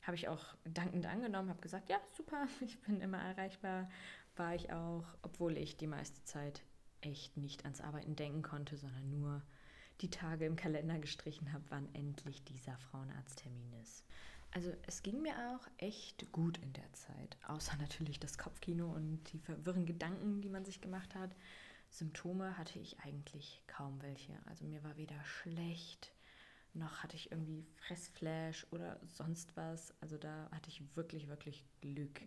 Habe 0.03 0.17
ich 0.17 0.29
auch 0.29 0.55
dankend 0.65 1.05
angenommen, 1.05 1.51
habe 1.51 1.61
gesagt, 1.61 1.91
ja, 1.91 1.99
super, 2.17 2.47
ich 2.63 2.81
bin 2.81 3.01
immer 3.01 3.19
erreichbar 3.19 3.89
war 4.41 4.55
ich 4.55 4.73
auch, 4.73 5.05
obwohl 5.23 5.57
ich 5.59 5.77
die 5.77 5.87
meiste 5.87 6.25
Zeit 6.25 6.63
echt 7.03 7.37
nicht 7.37 7.65
ans 7.65 7.81
Arbeiten 7.81 8.17
denken 8.17 8.43
konnte, 8.43 8.77
sondern 8.77 9.11
nur 9.11 9.43
die 10.01 10.11
Tage 10.11 10.47
im 10.47 10.57
Kalender 10.57 10.99
gestrichen 10.99 11.53
habe, 11.53 11.65
wann 11.69 11.95
endlich 11.95 12.43
dieser 12.45 12.77
Frauenarzttermin 12.79 13.73
ist. 13.83 14.05
Also 14.53 14.73
es 14.87 15.03
ging 15.03 15.23
mir 15.23 15.35
auch 15.55 15.67
echt 15.79 16.31
gut 16.33 16.59
in 16.59 16.73
der 16.73 16.93
Zeit, 16.93 17.37
außer 17.47 17.77
natürlich 17.77 18.19
das 18.19 18.37
Kopfkino 18.37 18.91
und 18.93 19.23
die 19.33 19.39
verwirrenden 19.39 19.87
Gedanken, 19.87 20.41
die 20.41 20.49
man 20.49 20.65
sich 20.65 20.81
gemacht 20.81 21.15
hat. 21.15 21.37
Symptome 21.89 22.59
hatte 22.59 22.79
ich 22.79 22.99
eigentlich 23.01 23.63
kaum 23.67 24.01
welche. 24.03 24.35
Also 24.47 24.65
mir 24.65 24.83
war 24.83 24.97
weder 24.97 25.23
schlecht, 25.25 26.13
noch 26.75 27.03
hatte 27.03 27.17
ich 27.17 27.31
irgendwie 27.31 27.65
Fressflash 27.77 28.67
oder 28.71 28.99
sonst 29.07 29.57
was. 29.57 29.95
Also 30.01 30.19
da 30.19 30.49
hatte 30.53 30.69
ich 30.69 30.83
wirklich, 30.97 31.29
wirklich 31.29 31.65
Glück 31.81 32.21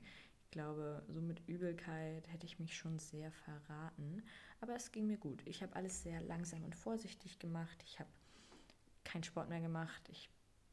glaube, 0.53 1.03
so 1.09 1.19
mit 1.19 1.41
Übelkeit 1.47 2.27
hätte 2.29 2.45
ich 2.45 2.59
mich 2.59 2.77
schon 2.77 2.99
sehr 2.99 3.31
verraten. 3.31 4.23
Aber 4.61 4.75
es 4.75 4.91
ging 4.91 5.07
mir 5.07 5.17
gut. 5.17 5.41
Ich 5.45 5.61
habe 5.61 5.75
alles 5.75 6.03
sehr 6.03 6.21
langsam 6.21 6.63
und 6.63 6.75
vorsichtig 6.75 7.39
gemacht. 7.39 7.83
Ich 7.85 7.99
habe 7.99 8.09
keinen 9.03 9.23
Sport 9.23 9.49
mehr 9.49 9.61
gemacht. 9.61 10.07
Ich 10.09 10.29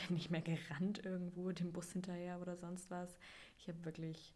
bin 0.07 0.17
nicht 0.17 0.31
mehr 0.31 0.43
gerannt 0.43 1.05
irgendwo 1.05 1.53
dem 1.53 1.73
Bus 1.73 1.93
hinterher 1.93 2.41
oder 2.41 2.57
sonst 2.57 2.91
was. 2.91 3.17
Ich 3.59 3.69
habe 3.69 3.85
wirklich 3.85 4.35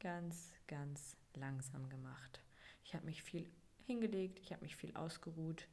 ganz, 0.00 0.54
ganz 0.66 1.16
langsam 1.34 1.88
gemacht. 1.88 2.42
Ich 2.84 2.94
habe 2.94 3.04
mich 3.04 3.22
viel 3.22 3.50
hingelegt, 3.84 4.38
ich 4.40 4.52
habe 4.52 4.62
mich 4.62 4.76
viel 4.76 4.94
ausgeruht, 4.94 5.66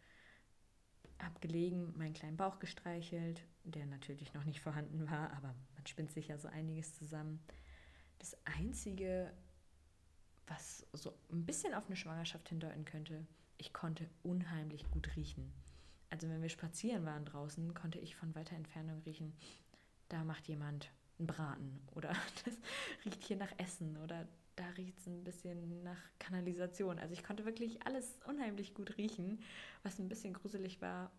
habe 1.19 1.39
gelegen, 1.39 1.93
meinen 1.97 2.13
kleinen 2.13 2.37
Bauch 2.37 2.59
gestreichelt, 2.59 3.41
der 3.63 3.85
natürlich 3.85 4.33
noch 4.33 4.43
nicht 4.43 4.61
vorhanden 4.61 5.09
war, 5.09 5.31
aber 5.31 5.55
man 5.75 5.85
spinnt 5.85 6.11
sich 6.11 6.27
ja 6.27 6.37
so 6.37 6.47
einiges 6.47 6.93
zusammen. 6.93 7.39
Das 8.19 8.37
Einzige, 8.45 9.31
was 10.47 10.85
so 10.93 11.17
ein 11.31 11.45
bisschen 11.45 11.73
auf 11.73 11.87
eine 11.87 11.95
Schwangerschaft 11.95 12.49
hindeuten 12.49 12.85
könnte, 12.85 13.25
ich 13.57 13.73
konnte 13.73 14.09
unheimlich 14.23 14.89
gut 14.91 15.15
riechen. 15.15 15.53
Also 16.09 16.29
wenn 16.29 16.41
wir 16.41 16.49
spazieren 16.49 17.05
waren 17.05 17.25
draußen, 17.25 17.73
konnte 17.73 17.99
ich 17.99 18.15
von 18.15 18.33
weiter 18.35 18.55
Entfernung 18.55 19.01
riechen, 19.05 19.33
da 20.09 20.23
macht 20.23 20.47
jemand 20.47 20.89
einen 21.17 21.27
Braten 21.27 21.81
oder 21.93 22.09
das 22.45 22.57
riecht 23.05 23.23
hier 23.23 23.37
nach 23.37 23.51
Essen 23.57 23.97
oder 23.97 24.27
da 24.55 24.67
riecht 24.77 24.97
es 24.99 25.07
ein 25.07 25.23
bisschen 25.23 25.83
nach 25.83 25.99
Kanalisation. 26.19 26.99
Also 26.99 27.13
ich 27.13 27.23
konnte 27.23 27.45
wirklich 27.45 27.85
alles 27.85 28.17
unheimlich 28.25 28.73
gut 28.73 28.97
riechen, 28.97 29.39
was 29.83 29.99
ein 29.99 30.07
bisschen 30.07 30.33
gruselig 30.33 30.81
war, 30.81 31.11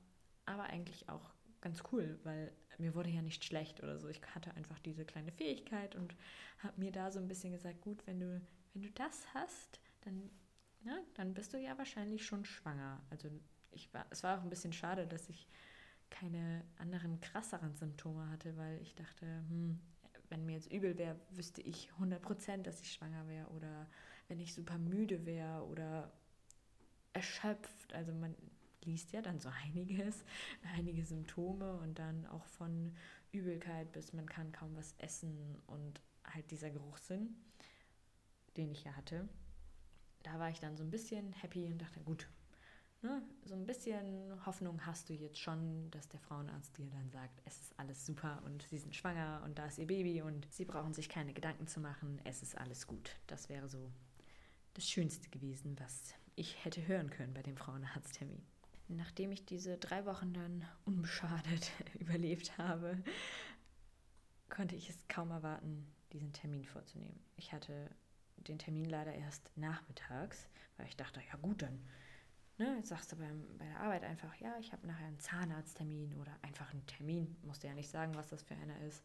aber 0.46 0.64
eigentlich 0.64 1.08
auch 1.08 1.34
ganz 1.60 1.82
cool, 1.92 2.18
weil 2.24 2.52
mir 2.78 2.94
wurde 2.94 3.10
ja 3.10 3.22
nicht 3.22 3.44
schlecht 3.44 3.82
oder 3.82 3.98
so. 3.98 4.08
Ich 4.08 4.20
hatte 4.34 4.54
einfach 4.54 4.78
diese 4.78 5.04
kleine 5.04 5.32
Fähigkeit 5.32 5.96
und 5.96 6.14
habe 6.58 6.80
mir 6.80 6.92
da 6.92 7.10
so 7.10 7.18
ein 7.18 7.28
bisschen 7.28 7.52
gesagt, 7.52 7.80
gut, 7.80 8.06
wenn 8.06 8.20
du, 8.20 8.40
wenn 8.72 8.82
du 8.82 8.90
das 8.92 9.26
hast, 9.34 9.80
dann, 10.02 10.30
ja, 10.84 10.96
dann 11.14 11.34
bist 11.34 11.52
du 11.52 11.58
ja 11.58 11.76
wahrscheinlich 11.76 12.24
schon 12.24 12.44
schwanger. 12.44 13.02
Also 13.10 13.28
ich 13.76 13.92
war, 13.94 14.06
es 14.10 14.22
war 14.22 14.38
auch 14.38 14.42
ein 14.42 14.50
bisschen 14.50 14.72
schade, 14.72 15.06
dass 15.06 15.28
ich 15.28 15.46
keine 16.10 16.64
anderen 16.78 17.20
krasseren 17.20 17.74
Symptome 17.74 18.28
hatte, 18.30 18.56
weil 18.56 18.80
ich 18.82 18.94
dachte, 18.94 19.26
hm, 19.48 19.80
wenn 20.28 20.44
mir 20.44 20.54
jetzt 20.54 20.72
übel 20.72 20.98
wäre, 20.98 21.16
wüsste 21.30 21.62
ich 21.62 21.90
100 21.92 22.20
Prozent, 22.20 22.66
dass 22.66 22.80
ich 22.80 22.92
schwanger 22.92 23.28
wäre 23.28 23.46
oder 23.48 23.86
wenn 24.28 24.40
ich 24.40 24.54
super 24.54 24.78
müde 24.78 25.24
wäre 25.24 25.64
oder 25.66 26.10
erschöpft. 27.12 27.92
Also 27.94 28.12
man, 28.12 28.34
liest 28.86 29.12
ja 29.12 29.20
dann 29.20 29.40
so 29.40 29.50
einiges, 29.64 30.24
einige 30.76 31.04
Symptome 31.04 31.76
und 31.78 31.98
dann 31.98 32.26
auch 32.26 32.44
von 32.46 32.94
Übelkeit 33.32 33.92
bis 33.92 34.12
man 34.12 34.26
kann 34.26 34.52
kaum 34.52 34.74
was 34.76 34.94
essen 34.98 35.60
und 35.66 36.00
halt 36.24 36.50
dieser 36.50 36.70
Geruchssinn, 36.70 37.36
den 38.56 38.70
ich 38.70 38.84
ja 38.84 38.92
hatte. 38.92 39.28
Da 40.22 40.38
war 40.38 40.50
ich 40.50 40.60
dann 40.60 40.76
so 40.76 40.82
ein 40.82 40.90
bisschen 40.90 41.32
happy 41.34 41.66
und 41.66 41.78
dachte, 41.78 42.00
gut, 42.00 42.28
ne, 43.02 43.22
so 43.44 43.54
ein 43.54 43.66
bisschen 43.66 44.44
Hoffnung 44.44 44.84
hast 44.86 45.08
du 45.08 45.14
jetzt 45.14 45.38
schon, 45.38 45.90
dass 45.90 46.08
der 46.08 46.20
Frauenarzt 46.20 46.76
dir 46.78 46.90
dann 46.90 47.10
sagt, 47.10 47.40
es 47.44 47.60
ist 47.60 47.78
alles 47.78 48.04
super 48.04 48.42
und 48.44 48.62
sie 48.62 48.78
sind 48.78 48.94
schwanger 48.94 49.42
und 49.44 49.58
da 49.58 49.66
ist 49.66 49.78
ihr 49.78 49.86
Baby 49.86 50.22
und 50.22 50.46
sie 50.52 50.64
brauchen 50.64 50.94
sich 50.94 51.08
keine 51.08 51.32
Gedanken 51.32 51.66
zu 51.66 51.80
machen, 51.80 52.20
es 52.24 52.42
ist 52.42 52.56
alles 52.58 52.86
gut. 52.86 53.16
Das 53.26 53.48
wäre 53.48 53.68
so 53.68 53.90
das 54.74 54.88
Schönste 54.88 55.28
gewesen, 55.30 55.76
was 55.78 56.14
ich 56.34 56.64
hätte 56.64 56.86
hören 56.86 57.10
können 57.10 57.34
bei 57.34 57.42
dem 57.42 57.56
Frauenarzttermin 57.56 58.42
nachdem 58.88 59.32
ich 59.32 59.44
diese 59.44 59.78
drei 59.78 60.04
Wochen 60.06 60.32
dann 60.32 60.64
unbeschadet 60.84 61.70
überlebt 61.98 62.56
habe, 62.58 63.02
konnte 64.48 64.76
ich 64.76 64.90
es 64.90 65.08
kaum 65.08 65.30
erwarten, 65.30 65.86
diesen 66.12 66.32
Termin 66.32 66.64
vorzunehmen. 66.64 67.18
Ich 67.36 67.52
hatte 67.52 67.90
den 68.36 68.58
Termin 68.58 68.84
leider 68.84 69.12
erst 69.14 69.50
nachmittags, 69.56 70.48
weil 70.76 70.86
ich 70.86 70.96
dachte, 70.96 71.20
ja 71.20 71.36
gut, 71.38 71.62
dann 71.62 71.80
ne, 72.58 72.76
jetzt 72.76 72.88
sagst 72.88 73.12
du 73.12 73.16
beim, 73.16 73.44
bei 73.58 73.66
der 73.66 73.80
Arbeit 73.80 74.04
einfach, 74.04 74.34
ja, 74.36 74.56
ich 74.60 74.72
habe 74.72 74.86
nachher 74.86 75.06
einen 75.06 75.18
Zahnarzttermin 75.18 76.14
oder 76.14 76.32
einfach 76.42 76.72
einen 76.72 76.86
Termin, 76.86 77.36
musste 77.42 77.66
ja 77.66 77.74
nicht 77.74 77.90
sagen, 77.90 78.14
was 78.14 78.28
das 78.28 78.42
für 78.42 78.54
einer 78.54 78.80
ist. 78.82 79.02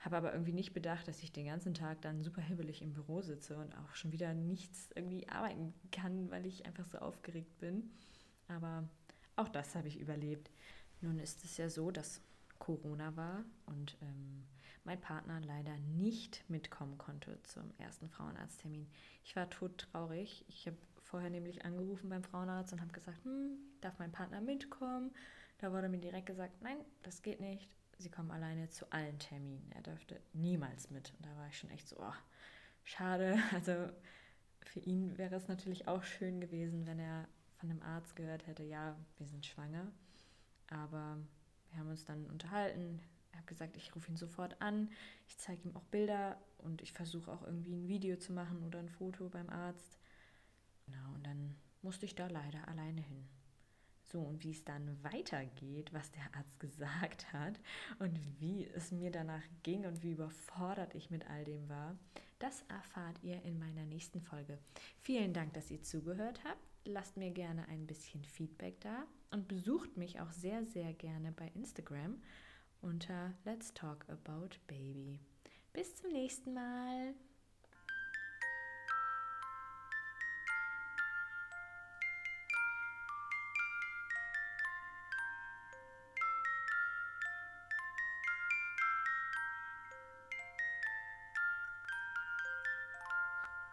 Habe 0.00 0.16
aber 0.16 0.32
irgendwie 0.32 0.52
nicht 0.52 0.74
bedacht, 0.74 1.08
dass 1.08 1.22
ich 1.22 1.32
den 1.32 1.46
ganzen 1.46 1.72
Tag 1.72 2.02
dann 2.02 2.22
super 2.22 2.42
hibbelig 2.42 2.82
im 2.82 2.92
Büro 2.92 3.22
sitze 3.22 3.56
und 3.56 3.74
auch 3.78 3.94
schon 3.94 4.12
wieder 4.12 4.34
nichts 4.34 4.90
irgendwie 4.94 5.28
arbeiten 5.28 5.72
kann, 5.92 6.30
weil 6.30 6.46
ich 6.46 6.66
einfach 6.66 6.86
so 6.86 6.98
aufgeregt 6.98 7.58
bin. 7.58 7.90
Aber 8.48 8.88
auch 9.36 9.48
das 9.48 9.74
habe 9.74 9.88
ich 9.88 9.98
überlebt. 9.98 10.50
Nun 11.00 11.18
ist 11.18 11.44
es 11.44 11.56
ja 11.56 11.70
so, 11.70 11.90
dass 11.90 12.20
Corona 12.58 13.16
war 13.16 13.44
und 13.66 13.96
ähm, 14.02 14.44
mein 14.84 15.00
Partner 15.00 15.40
leider 15.40 15.76
nicht 15.78 16.44
mitkommen 16.48 16.98
konnte 16.98 17.42
zum 17.42 17.72
ersten 17.78 18.08
Frauenarzttermin. 18.08 18.86
Ich 19.24 19.34
war 19.34 19.48
todtraurig. 19.48 20.44
Ich 20.48 20.66
habe 20.66 20.76
vorher 21.02 21.30
nämlich 21.30 21.64
angerufen 21.64 22.08
beim 22.10 22.22
Frauenarzt 22.22 22.72
und 22.72 22.80
habe 22.80 22.92
gesagt, 22.92 23.24
hm, 23.24 23.56
darf 23.80 23.98
mein 23.98 24.12
Partner 24.12 24.40
mitkommen? 24.40 25.12
Da 25.58 25.72
wurde 25.72 25.88
mir 25.88 26.00
direkt 26.00 26.26
gesagt, 26.26 26.60
nein, 26.62 26.76
das 27.02 27.22
geht 27.22 27.40
nicht. 27.40 27.74
Sie 27.98 28.10
kommen 28.10 28.30
alleine 28.30 28.68
zu 28.68 28.90
allen 28.92 29.18
Terminen. 29.18 29.70
Er 29.72 29.82
dürfte 29.82 30.20
niemals 30.32 30.90
mit. 30.90 31.12
Und 31.16 31.26
da 31.26 31.36
war 31.36 31.48
ich 31.48 31.58
schon 31.58 31.70
echt 31.70 31.88
so, 31.88 31.96
oh, 31.98 32.12
schade. 32.82 33.38
Also 33.52 33.72
für 34.64 34.80
ihn 34.80 35.16
wäre 35.16 35.36
es 35.36 35.48
natürlich 35.48 35.86
auch 35.86 36.02
schön 36.02 36.40
gewesen, 36.40 36.86
wenn 36.86 36.98
er 36.98 37.28
von 37.58 37.70
einem 37.70 37.82
Arzt 37.82 38.16
gehört 38.16 38.46
hätte, 38.46 38.64
ja, 38.64 38.96
wir 39.18 39.26
sind 39.26 39.46
schwanger. 39.46 39.92
Aber 40.68 41.18
wir 41.70 41.78
haben 41.78 41.90
uns 41.90 42.04
dann 42.04 42.26
unterhalten. 42.26 43.00
Hat 43.36 43.46
gesagt, 43.46 43.76
ich 43.76 43.94
rufe 43.94 44.10
ihn 44.10 44.16
sofort 44.16 44.60
an. 44.60 44.90
Ich 45.26 45.38
zeige 45.38 45.68
ihm 45.68 45.76
auch 45.76 45.84
Bilder 45.84 46.40
und 46.58 46.82
ich 46.82 46.92
versuche 46.92 47.30
auch 47.30 47.42
irgendwie 47.42 47.74
ein 47.74 47.88
Video 47.88 48.16
zu 48.16 48.32
machen 48.32 48.62
oder 48.62 48.78
ein 48.78 48.88
Foto 48.88 49.28
beim 49.28 49.50
Arzt. 49.50 49.98
Genau, 50.86 51.14
und 51.14 51.26
dann 51.26 51.56
musste 51.82 52.06
ich 52.06 52.14
da 52.14 52.26
leider 52.26 52.66
alleine 52.68 53.00
hin. 53.00 53.26
So, 54.02 54.20
und 54.20 54.44
wie 54.44 54.52
es 54.52 54.64
dann 54.64 55.02
weitergeht, 55.02 55.92
was 55.92 56.10
der 56.10 56.34
Arzt 56.34 56.58
gesagt 56.60 57.32
hat 57.32 57.58
und 57.98 58.18
wie 58.40 58.66
es 58.74 58.92
mir 58.92 59.10
danach 59.10 59.42
ging 59.62 59.86
und 59.86 60.02
wie 60.02 60.12
überfordert 60.12 60.94
ich 60.94 61.10
mit 61.10 61.28
all 61.28 61.44
dem 61.44 61.68
war, 61.68 61.96
das 62.38 62.62
erfahrt 62.68 63.22
ihr 63.22 63.42
in 63.42 63.58
meiner 63.58 63.86
nächsten 63.86 64.20
Folge. 64.20 64.58
Vielen 65.00 65.32
Dank, 65.32 65.54
dass 65.54 65.70
ihr 65.70 65.82
zugehört 65.82 66.44
habt 66.44 66.74
lasst 66.84 67.16
mir 67.16 67.30
gerne 67.30 67.66
ein 67.68 67.86
bisschen 67.86 68.24
Feedback 68.24 68.80
da 68.80 69.06
und 69.30 69.48
besucht 69.48 69.96
mich 69.96 70.20
auch 70.20 70.32
sehr, 70.32 70.64
sehr 70.66 70.92
gerne 70.92 71.32
bei 71.32 71.48
Instagram 71.54 72.20
unter 72.84 73.32
Let's 73.44 73.72
Talk 73.72 74.04
About 74.08 74.56
Baby. 74.66 75.18
Bis 75.72 75.96
zum 75.96 76.12
nächsten 76.12 76.52
Mal. 76.52 77.14